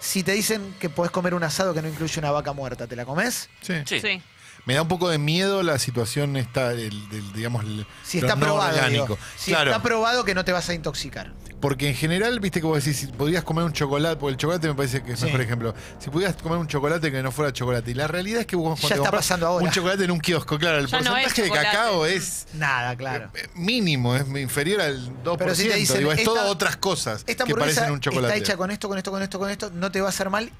Si 0.00 0.22
te 0.22 0.32
dicen 0.32 0.74
que 0.78 0.88
podés 0.88 1.10
comer 1.10 1.34
un 1.34 1.42
asado 1.44 1.74
que 1.74 1.82
no 1.82 1.88
incluye 1.88 2.18
una 2.20 2.30
vaca 2.30 2.52
muerta, 2.52 2.86
¿te 2.86 2.94
la 2.96 3.04
comes? 3.04 3.48
Sí. 3.62 3.74
Sí. 3.84 4.00
Sí. 4.00 4.22
Me 4.68 4.74
da 4.74 4.82
un 4.82 4.88
poco 4.88 5.08
de 5.08 5.16
miedo 5.16 5.62
la 5.62 5.78
situación 5.78 6.36
esta 6.36 6.68
del, 6.68 7.08
del, 7.08 7.32
digamos, 7.32 7.64
el- 7.64 7.86
Si 8.04 8.18
está 8.18 8.34
no 8.36 8.40
probado. 8.44 8.74
orgánico. 8.76 9.02
digo. 9.14 9.18
Si 9.38 9.50
claro, 9.50 9.70
está 9.70 9.82
probado 9.82 10.24
que 10.26 10.34
no 10.34 10.44
te 10.44 10.52
vas 10.52 10.68
a 10.68 10.74
intoxicar. 10.74 11.32
porque 11.60 11.88
en 11.88 11.94
general, 11.96 12.38
viste 12.38 12.60
que 12.60 12.66
vos 12.66 12.84
decís, 12.84 12.98
si 13.00 13.06
podrías 13.08 13.42
comer 13.42 13.64
un 13.64 13.72
chocolate, 13.72 14.16
porque 14.16 14.32
el 14.32 14.36
chocolate 14.36 14.68
me 14.68 14.74
parece 14.74 15.02
que 15.02 15.12
es 15.14 15.18
Sí. 15.18 15.24
mejor 15.24 15.40
ejemplo. 15.40 15.74
Si 15.98 16.08
pudieras 16.10 16.36
comer 16.36 16.58
un 16.58 16.68
chocolate 16.68 17.10
que 17.10 17.20
no 17.22 17.32
fuera 17.32 17.50
chocolate. 17.52 17.90
Y 17.90 17.94
la 17.94 18.06
realidad 18.06 18.40
es 18.42 18.46
que 18.46 18.54
vos 18.56 18.78
Ya 18.78 18.80
cuando 18.82 18.88
te 18.88 18.94
está 18.94 18.98
compras 18.98 19.24
pasando 19.24 19.46
ahora. 19.48 19.64
un 19.64 19.70
chocolate 19.72 20.04
en 20.04 20.10
un 20.12 20.20
kiosco, 20.20 20.56
claro, 20.58 20.78
el 20.78 20.86
Ya 20.86 21.00
no 21.00 21.16
es 21.16 21.24
porcentaje 21.24 21.42
de 21.42 21.48
chocolate. 21.48 21.76
cacao 21.76 22.06
es 22.06 22.46
Nada, 22.52 22.94
claro. 22.94 23.30
eh, 23.34 23.48
mínimo, 23.56 24.14
es 24.14 24.24
inferior 24.38 24.82
al 24.82 25.08
2%. 25.24 25.36
Pero 25.38 25.54
si 25.56 25.66
te 25.68 25.74
dicen, 25.76 25.98
digo, 25.98 26.12
es 26.12 26.18
esta- 26.20 26.30
todo 26.30 26.44
otras 26.48 26.76
cosas 26.76 27.24
Esta 27.26 27.44
que 27.44 27.54
parecen 27.56 27.90
un 27.90 28.00
chocolate. 28.00 28.34
está 28.34 28.44
hecha 28.52 28.56
con 28.58 28.70
esto, 28.70 28.86
con 28.88 28.98
esto, 28.98 29.10
con 29.10 29.22
esto, 29.22 29.38
con 29.40 29.50
esto, 29.50 29.70
no 29.74 29.90
te 29.90 30.00
va 30.02 30.08
a 30.08 30.10
hacer 30.10 30.28
mal. 30.30 30.52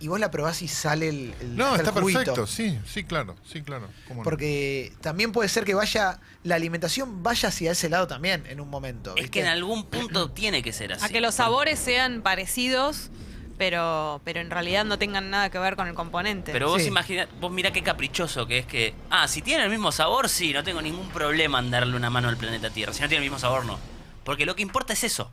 Y 0.00 0.08
vos 0.08 0.18
la 0.18 0.30
probás 0.30 0.62
y 0.62 0.68
sale 0.68 1.08
el, 1.10 1.34
el- 1.40 1.56
No, 1.56 1.76
está 1.76 1.92
perfecto, 1.92 2.46
sí, 2.46 2.78
sí, 2.86 3.04
claro, 3.04 3.36
sí, 3.44 3.60
claro. 3.62 3.88
¿Cómo 4.08 4.20
no? 4.20 4.24
Porque 4.24 4.92
también 5.02 5.30
puede 5.30 5.48
ser 5.50 5.64
que 5.64 5.74
vaya, 5.74 6.18
la 6.42 6.54
alimentación 6.54 7.22
vaya 7.22 7.50
hacia 7.50 7.72
ese 7.72 7.88
lado 7.90 8.06
también 8.06 8.44
en 8.48 8.60
un 8.60 8.70
momento. 8.70 9.10
Es 9.10 9.16
¿viste? 9.16 9.30
que 9.30 9.40
en 9.42 9.48
algún 9.48 9.84
punto 9.84 10.30
tiene 10.30 10.62
que 10.62 10.72
ser 10.72 10.94
así. 10.94 11.04
A 11.04 11.08
que 11.10 11.20
los 11.20 11.34
sabores 11.34 11.78
sean 11.78 12.22
parecidos, 12.22 13.10
pero, 13.58 14.22
pero 14.24 14.40
en 14.40 14.48
realidad 14.50 14.86
no 14.86 14.98
tengan 14.98 15.28
nada 15.28 15.50
que 15.50 15.58
ver 15.58 15.76
con 15.76 15.86
el 15.86 15.92
componente. 15.94 16.50
Pero 16.52 16.68
vos 16.70 16.80
Sí. 16.80 16.88
imagina, 16.88 17.28
vos 17.38 17.52
mirá 17.52 17.70
qué 17.70 17.82
caprichoso 17.82 18.46
que 18.46 18.60
es 18.60 18.66
que, 18.66 18.94
ah, 19.10 19.28
si 19.28 19.42
tiene 19.42 19.64
el 19.64 19.70
mismo 19.70 19.92
sabor, 19.92 20.30
sí, 20.30 20.54
no 20.54 20.64
tengo 20.64 20.80
ningún 20.80 21.10
problema 21.10 21.58
en 21.58 21.70
darle 21.70 21.94
una 21.94 22.08
mano 22.08 22.30
al 22.30 22.38
planeta 22.38 22.70
Tierra. 22.70 22.94
Si 22.94 23.02
no 23.02 23.08
tiene 23.08 23.22
el 23.24 23.30
mismo 23.30 23.38
sabor, 23.38 23.66
no. 23.66 23.78
Porque 24.24 24.46
lo 24.46 24.56
que 24.56 24.62
importa 24.62 24.94
es 24.94 25.04
eso. 25.04 25.30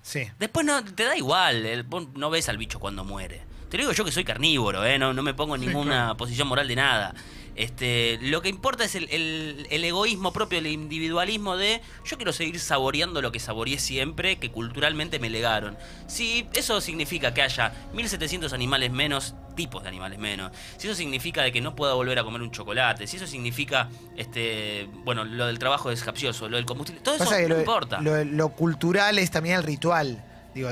Sí. 0.00 0.26
Después 0.38 0.64
no 0.64 0.82
te 0.82 1.04
da 1.04 1.16
igual, 1.18 1.66
el- 1.66 1.82
vos 1.82 2.06
no 2.14 2.30
ves 2.30 2.48
al 2.48 2.56
bicho 2.56 2.78
cuando 2.80 3.04
muere. 3.04 3.42
Te 3.76 3.82
lo 3.82 3.88
digo 3.88 3.92
yo 3.96 4.04
que 4.06 4.12
soy 4.12 4.24
carnívoro, 4.24 4.86
¿eh? 4.86 4.98
no, 4.98 5.12
no 5.12 5.22
me 5.22 5.34
pongo 5.34 5.54
en 5.54 5.60
Sí, 5.60 5.66
ninguna 5.66 5.94
claro. 5.96 6.16
posición 6.16 6.48
moral 6.48 6.66
de 6.66 6.76
nada. 6.76 7.14
Este, 7.56 8.18
lo 8.22 8.40
que 8.42 8.48
importa 8.48 8.84
es 8.84 8.94
el, 8.94 9.06
el- 9.10 9.66
el 9.70 9.84
egoísmo 9.84 10.32
propio, 10.32 10.58
el 10.58 10.66
individualismo 10.66 11.56
de 11.58 11.80
yo 12.04 12.16
quiero 12.16 12.32
seguir 12.32 12.58
saboreando 12.60 13.20
lo 13.22 13.32
que 13.32 13.38
saboreé 13.40 13.78
siempre, 13.78 14.36
que 14.36 14.50
culturalmente 14.50 15.18
me 15.18 15.28
legaron. 15.30 15.76
Si 16.06 16.46
eso 16.54 16.80
significa 16.80 17.32
que 17.34 17.42
haya 17.42 17.72
1700 17.94 18.52
animales 18.54 18.90
menos, 18.92 19.34
tipos 19.56 19.82
de 19.82 19.88
animales 19.90 20.18
menos, 20.18 20.52
si 20.78 20.86
eso 20.86 20.96
significa 20.96 21.42
de 21.42 21.52
que 21.52 21.60
no 21.60 21.74
pueda 21.76 21.92
volver 21.94 22.18
a 22.18 22.24
comer 22.24 22.40
un 22.42 22.50
chocolate, 22.50 23.06
si 23.06 23.16
eso 23.18 23.26
significa, 23.26 23.88
este, 24.16 24.88
bueno, 25.04 25.24
lo 25.24 25.46
del 25.46 25.58
trabajo 25.58 25.90
es 25.90 26.02
capcioso, 26.02 26.48
lo 26.48 26.56
del 26.56 26.66
combustible, 26.66 27.00
todo 27.02 27.14
eso 27.16 27.24
Pasa 27.24 27.40
no 27.42 27.48
lo, 27.48 27.58
importa. 27.58 28.00
lo- 28.00 28.24
lo 28.24 28.48
cultural 28.50 29.18
es 29.18 29.30
también 29.30 29.56
el 29.56 29.62
ritual. 29.62 30.22
Digo, 30.54 30.70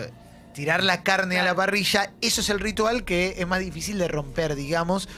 tirar 0.55 0.83
la 0.85 1.03
carne 1.03 1.39
a 1.39 1.45
la 1.45 1.55
parrilla, 1.55 2.13
eso 2.21 2.41
es 2.41 2.49
el 2.49 2.61
ritual 2.61 3.05
que 3.05 3.35
es 3.39 3.47
más 3.47 3.61
difícil 3.61 3.99
de 3.99 4.09
romper, 4.09 4.55
digamos. 4.55 5.09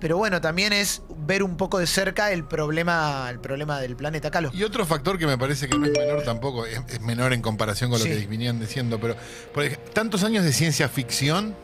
Pero 0.00 0.16
bueno, 0.16 0.40
también 0.40 0.72
es 0.72 1.02
ver 1.16 1.44
un 1.44 1.56
poco 1.56 1.78
de 1.78 1.86
cerca 1.86 2.32
el 2.32 2.42
problema, 2.44 3.28
el 3.30 3.38
problema 3.38 3.78
del 3.80 3.94
planeta 3.94 4.32
Calo. 4.32 4.50
Y 4.52 4.64
otro 4.64 4.84
factor 4.84 5.16
que 5.16 5.26
me 5.28 5.38
parece 5.38 5.68
que 5.68 5.78
no 5.78 5.86
es 5.86 5.92
menor 5.92 6.24
tampoco, 6.24 6.66
es, 6.66 6.80
es 6.88 7.00
menor 7.00 7.32
en 7.32 7.40
comparación 7.40 7.88
con 7.90 8.00
lo 8.00 8.04
Sí. 8.04 8.10
que 8.10 8.26
venían 8.26 8.58
diciendo, 8.58 8.98
pero 9.00 9.14
por 9.54 9.64
tantos 9.94 10.24
años 10.24 10.44
de 10.44 10.52
ciencia 10.52 10.88
ficción 10.88 11.54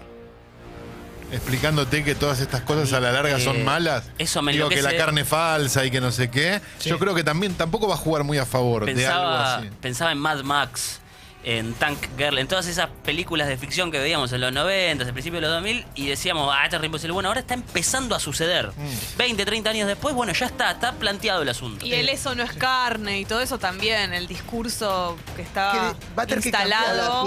explicándote 1.33 2.05
que 2.05 2.15
todas 2.15 2.41
estas 2.41 2.63
cosas 2.63 2.93
a 2.93 3.01
la 3.01 3.13
larga 3.13 3.39
son 3.39 3.65
malas. 3.65 4.05
eso 4.19 4.41
me 4.41 4.53
Digo 4.53 4.69
que 4.69 4.81
la 4.83 4.97
carne 4.97 5.23
es 5.23 5.29
falsa 5.29 5.85
y 5.85 5.91
que 5.91 6.01
no 6.01 6.11
sé 6.11 6.31
qué. 6.31 6.61
Sí. 6.79 6.89
Yo 6.91 6.99
creo 6.99 7.15
que 7.15 7.25
también 7.25 7.55
tampoco 7.55 7.89
va 7.89 7.95
a 7.95 7.99
jugar 7.99 8.25
muy 8.25 8.39
a 8.39 8.47
favor 8.47 8.87
de 8.87 9.07
algo 9.07 9.29
así. 9.31 9.69
pensaba 9.81 10.13
en 10.13 10.19
Mad 10.19 10.43
Max, 10.45 11.01
en 11.49 11.73
Tank 11.73 11.99
Girl, 12.19 12.37
en 12.37 12.47
todas 12.47 12.67
esas 12.67 12.91
películas 13.03 13.49
de 13.49 13.57
ficción 13.57 13.91
que 13.91 13.99
veíamos 13.99 14.31
en 14.35 14.43
los 14.43 14.53
90, 14.53 15.03
al 15.03 15.13
principio 15.15 15.39
de 15.41 15.47
los 15.47 15.55
2000, 15.55 15.87
y 15.95 16.07
decíamos, 16.09 16.53
ah, 16.55 16.65
esto 16.65 16.77
es 16.77 16.81
re 16.83 16.87
imposible. 16.89 17.15
Bueno, 17.15 17.31
ahora 17.31 17.41
está 17.41 17.55
empezando 17.55 18.15
a 18.15 18.21
suceder. 18.21 18.69
Mm. 18.77 19.17
20, 19.17 19.45
30 19.47 19.71
años 19.71 19.89
después, 19.89 20.15
bueno, 20.15 20.35
ya 20.35 20.45
está, 20.45 20.73
está 20.73 20.93
planteado 20.93 21.41
el 21.41 21.49
asunto. 21.49 21.87
Y 21.87 21.95
el 21.95 22.11
eso 22.11 22.35
no 22.35 22.43
es 22.43 22.53
carne 22.53 23.19
y 23.21 23.25
todo 23.25 23.41
eso 23.41 23.59
también, 23.59 24.13
el 24.13 24.27
discurso 24.27 25.17
que 25.37 25.41
está 25.43 25.95
va 26.19 26.25
a 26.25 26.27
tener 26.27 26.43
que 26.43 26.49
instalado. 26.51 27.25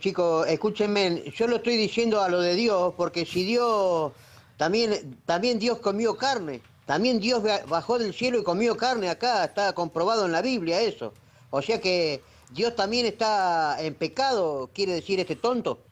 Chicos, 0.00 0.48
escúchenme, 0.48 1.22
yo 1.36 1.46
lo 1.46 1.56
estoy 1.56 1.76
diciendo 1.76 2.20
a 2.22 2.28
lo 2.28 2.40
de 2.40 2.56
Dios, 2.56 2.94
porque 2.96 3.24
si 3.24 3.44
Dios, 3.44 4.10
también, 4.56 5.16
también 5.26 5.60
Dios 5.60 5.78
comió 5.78 6.16
carne, 6.16 6.60
también 6.86 7.20
Dios 7.20 7.40
ba- 7.40 7.60
bajó 7.68 8.00
del 8.00 8.14
cielo 8.14 8.40
y 8.40 8.42
comió 8.42 8.76
carne 8.76 9.08
acá, 9.10 9.44
está 9.44 9.72
comprobado 9.74 10.26
en 10.26 10.32
la 10.32 10.42
Biblia 10.42 10.80
eso. 10.80 11.14
O 11.50 11.62
sea 11.62 11.80
que 11.80 12.20
Dios 12.52 12.74
también 12.74 13.06
está 13.06 13.76
en 13.80 13.94
pecado, 13.94 14.70
quiere 14.74 14.92
decir 14.94 15.20
este 15.20 15.36
tonto. 15.36 15.84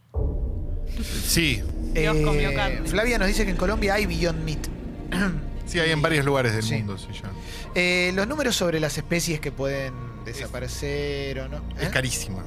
Sí, 1.24 1.62
Dios 1.94 2.16
comió 2.24 2.52
carne. 2.54 2.78
Eh, 2.84 2.88
Flavia 2.88 3.18
nos 3.18 3.28
dice 3.28 3.44
que 3.44 3.50
en 3.52 3.56
Colombia 3.56 3.94
hay 3.94 4.06
Beyond 4.06 4.42
Meat. 4.44 4.66
sí, 5.66 5.78
hay 5.78 5.90
en 5.90 6.02
varios 6.02 6.24
lugares 6.24 6.52
del 6.54 6.62
Sí. 6.62 6.74
mundo, 6.76 6.98
sí, 6.98 7.08
ya. 7.12 7.30
Eh, 7.74 8.10
los 8.14 8.26
números 8.26 8.56
sobre 8.56 8.80
las 8.80 8.96
especies 8.98 9.38
que 9.40 9.52
pueden 9.52 9.94
desaparecer 10.24 11.38
o 11.40 11.48
no. 11.48 11.58
Es 11.78 11.84
¿eh? 11.86 11.90
carísima. 11.92 12.42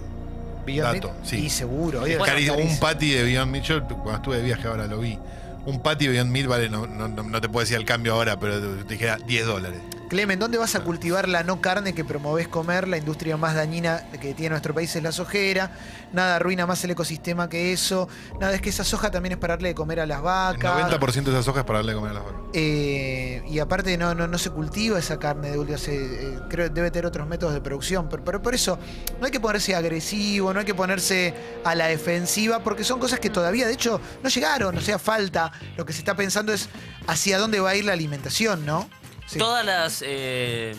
Beyond 0.66 0.94
dato, 0.94 1.12
Meat. 1.14 1.26
sí. 1.26 1.36
Y 1.46 1.50
seguro. 1.50 2.06
Es 2.06 2.18
carísimo. 2.18 2.58
Un 2.58 2.80
patty 2.80 3.12
de 3.14 3.24
Beyond 3.24 3.52
Meat, 3.52 3.64
yo 3.64 3.88
cuando 3.88 4.16
estuve 4.16 4.38
de 4.38 4.44
viaje 4.44 4.68
ahora 4.68 4.88
lo 4.88 5.00
vi. 5.00 5.18
Un 5.66 5.82
patty 5.82 6.06
de 6.08 6.12
Beyond 6.14 6.32
Meat 6.32 6.48
vale, 6.48 6.70
no, 6.70 6.86
no, 6.88 7.08
no- 7.08 7.24
no 7.24 7.42
te 7.42 7.48
puedo 7.48 7.62
decir 7.64 7.78
el 7.78 7.86
cambio 7.86 8.14
ahora, 8.14 8.40
pero 8.40 8.60
te 8.60 8.94
dijera 8.94 9.18
10 9.26 9.46
dólares. 9.46 9.80
Clemen, 10.12 10.40
¿dónde 10.40 10.58
vas 10.58 10.76
a 10.76 10.82
cultivar 10.82 11.30
la 11.30 11.42
no 11.44 11.62
carne 11.62 11.94
que 11.94 12.04
promovés 12.04 12.50
comer? 12.50 12.86
La 12.86 12.98
industria 12.98 13.38
más 13.38 13.56
dañina 13.56 14.04
que 14.20 14.34
tiene 14.34 14.50
nuestro 14.50 14.74
país 14.74 14.94
es 14.94 15.02
la 15.02 15.14
sojera. 15.14 15.72
Nada 16.12 16.36
arruina 16.36 16.68
más 16.68 16.84
el 16.84 16.92
ecosistema 16.92 17.48
que 17.48 17.72
eso. 17.72 18.10
Nada, 18.38 18.54
es 18.54 18.60
que 18.60 18.72
esa 18.72 18.84
soja 18.84 19.10
también 19.10 19.32
es 19.32 19.38
para 19.38 19.54
darle 19.54 19.70
de 19.70 19.76
comer 19.76 20.02
a 20.02 20.06
las 20.06 20.18
El 20.18 20.24
vacas. 20.26 20.92
90% 21.00 21.24
de 21.24 21.32
esas 21.32 21.48
hojas 21.48 21.64
para 21.64 21.80
darle 21.80 21.94
de 21.94 21.98
comer 21.98 22.12
a 22.12 22.14
las 22.16 22.26
vacas. 22.26 22.42
Eh, 22.52 23.42
y 23.48 23.60
aparte 23.60 23.98
no, 23.98 24.14
no, 24.14 24.28
no 24.28 24.38
se 24.38 24.50
cultiva 24.50 25.00
esa 25.00 25.18
carne 25.18 25.50
de 25.50 25.58
última. 25.58 25.78
se, 25.78 25.96
eh, 25.96 26.40
creo 26.50 26.68
que 26.68 26.74
debe 26.74 26.92
tener 26.92 27.06
otros 27.06 27.26
métodos 27.26 27.54
de 27.54 27.62
producción. 27.62 28.10
Pero, 28.10 28.26
pero 28.26 28.42
por 28.42 28.54
eso 28.54 28.78
no 29.18 29.28
hay 29.28 29.32
que 29.32 29.40
ponerse 29.40 29.76
agresivo, 29.76 30.54
no 30.54 30.60
hay 30.60 30.66
que 30.66 30.76
ponerse 30.76 31.34
a 31.64 31.74
la 31.74 31.88
defensiva, 31.88 32.60
porque 32.60 32.84
son 32.84 33.00
cosas 33.00 33.22
que 33.22 33.30
todavía, 33.30 33.66
de 33.66 33.72
hecho, 33.72 34.02
no 34.22 34.28
llegaron. 34.30 34.78
O 34.78 34.82
sea, 34.82 35.00
falta. 35.00 35.54
Lo 35.78 35.86
que 35.86 35.94
se 35.94 36.00
está 36.00 36.18
pensando 36.18 36.52
es 36.52 36.68
hacia 37.08 37.40
dónde 37.40 37.62
va 37.62 37.70
a 37.70 37.76
ir 37.78 37.86
la 37.86 37.94
alimentación, 37.94 38.66
¿no? 38.66 38.90
Todas 39.38 39.66
las, 39.66 40.04
eh, 40.06 40.76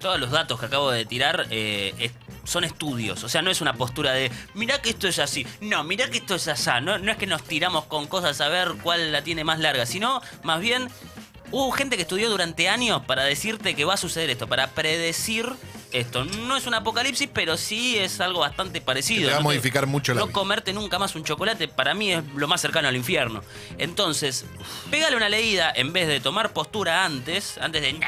todos 0.00 0.18
los 0.18 0.30
datos 0.30 0.58
que 0.58 0.66
acabo 0.66 0.90
de 0.90 1.04
tirar 1.04 1.46
eh, 1.50 2.10
son 2.44 2.64
estudios. 2.64 3.22
O 3.24 3.28
sea, 3.28 3.42
no 3.42 3.50
es 3.50 3.60
una 3.60 3.74
postura 3.74 4.12
de, 4.12 4.30
mirá 4.54 4.80
que 4.82 4.90
esto 4.90 5.08
es 5.08 5.18
así. 5.18 5.46
No, 5.60 5.84
mirá 5.84 6.10
que 6.10 6.18
esto 6.18 6.34
es 6.34 6.48
así. 6.48 6.70
No, 6.82 6.98
no 6.98 7.12
es 7.12 7.18
que 7.18 7.26
nos 7.26 7.42
tiramos 7.44 7.84
con 7.86 8.06
cosas 8.06 8.40
a 8.40 8.48
ver 8.48 8.72
cuál 8.82 9.12
la 9.12 9.22
tiene 9.22 9.44
más 9.44 9.58
larga, 9.58 9.86
sino 9.86 10.20
más 10.42 10.60
bien 10.60 10.88
hubo 11.52 11.70
gente 11.72 11.96
que 11.96 12.02
estudió 12.02 12.30
durante 12.30 12.68
años 12.68 13.02
para 13.06 13.24
decirte 13.24 13.74
que 13.74 13.84
va 13.84 13.94
a 13.94 13.96
suceder 13.96 14.30
esto, 14.30 14.46
para 14.46 14.68
predecir 14.68 15.52
esto. 15.92 16.24
No 16.24 16.56
es 16.56 16.66
un 16.66 16.74
apocalipsis, 16.74 17.28
pero 17.32 17.56
sí 17.56 17.98
es 17.98 18.20
algo 18.20 18.40
bastante 18.40 18.80
parecido. 18.80 19.26
Te 19.28 19.32
va 19.32 19.36
a 19.36 19.40
No 19.40 19.44
modificar 19.44 19.86
mucho 19.86 20.14
la 20.14 20.20
No 20.20 20.26
vida. 20.26 20.32
comerte 20.34 20.72
nunca 20.72 20.98
más 20.98 21.14
un 21.14 21.24
chocolate, 21.24 21.68
para 21.68 21.94
mí 21.94 22.12
es 22.12 22.22
lo 22.34 22.48
más 22.48 22.60
cercano 22.60 22.88
al 22.88 22.96
infierno. 22.96 23.42
Entonces, 23.78 24.44
pégale 24.90 25.16
una 25.16 25.28
leída 25.28 25.72
en 25.74 25.92
vez 25.92 26.08
de 26.08 26.20
tomar 26.20 26.52
postura 26.52 27.04
antes, 27.04 27.58
antes 27.58 27.82
de... 27.82 27.98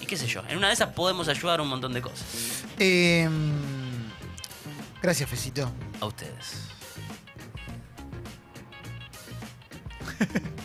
Y 0.00 0.06
qué 0.06 0.16
sé 0.16 0.26
yo, 0.26 0.42
en 0.48 0.58
una 0.58 0.68
de 0.68 0.74
esas 0.74 0.90
podemos 0.90 1.26
ayudar 1.28 1.60
un 1.60 1.68
montón 1.68 1.92
de 1.92 2.00
cosas. 2.02 2.24
Eh, 2.78 3.28
gracias, 5.02 5.28
Fecito. 5.28 5.70
A 6.00 6.06
ustedes. 6.06 6.62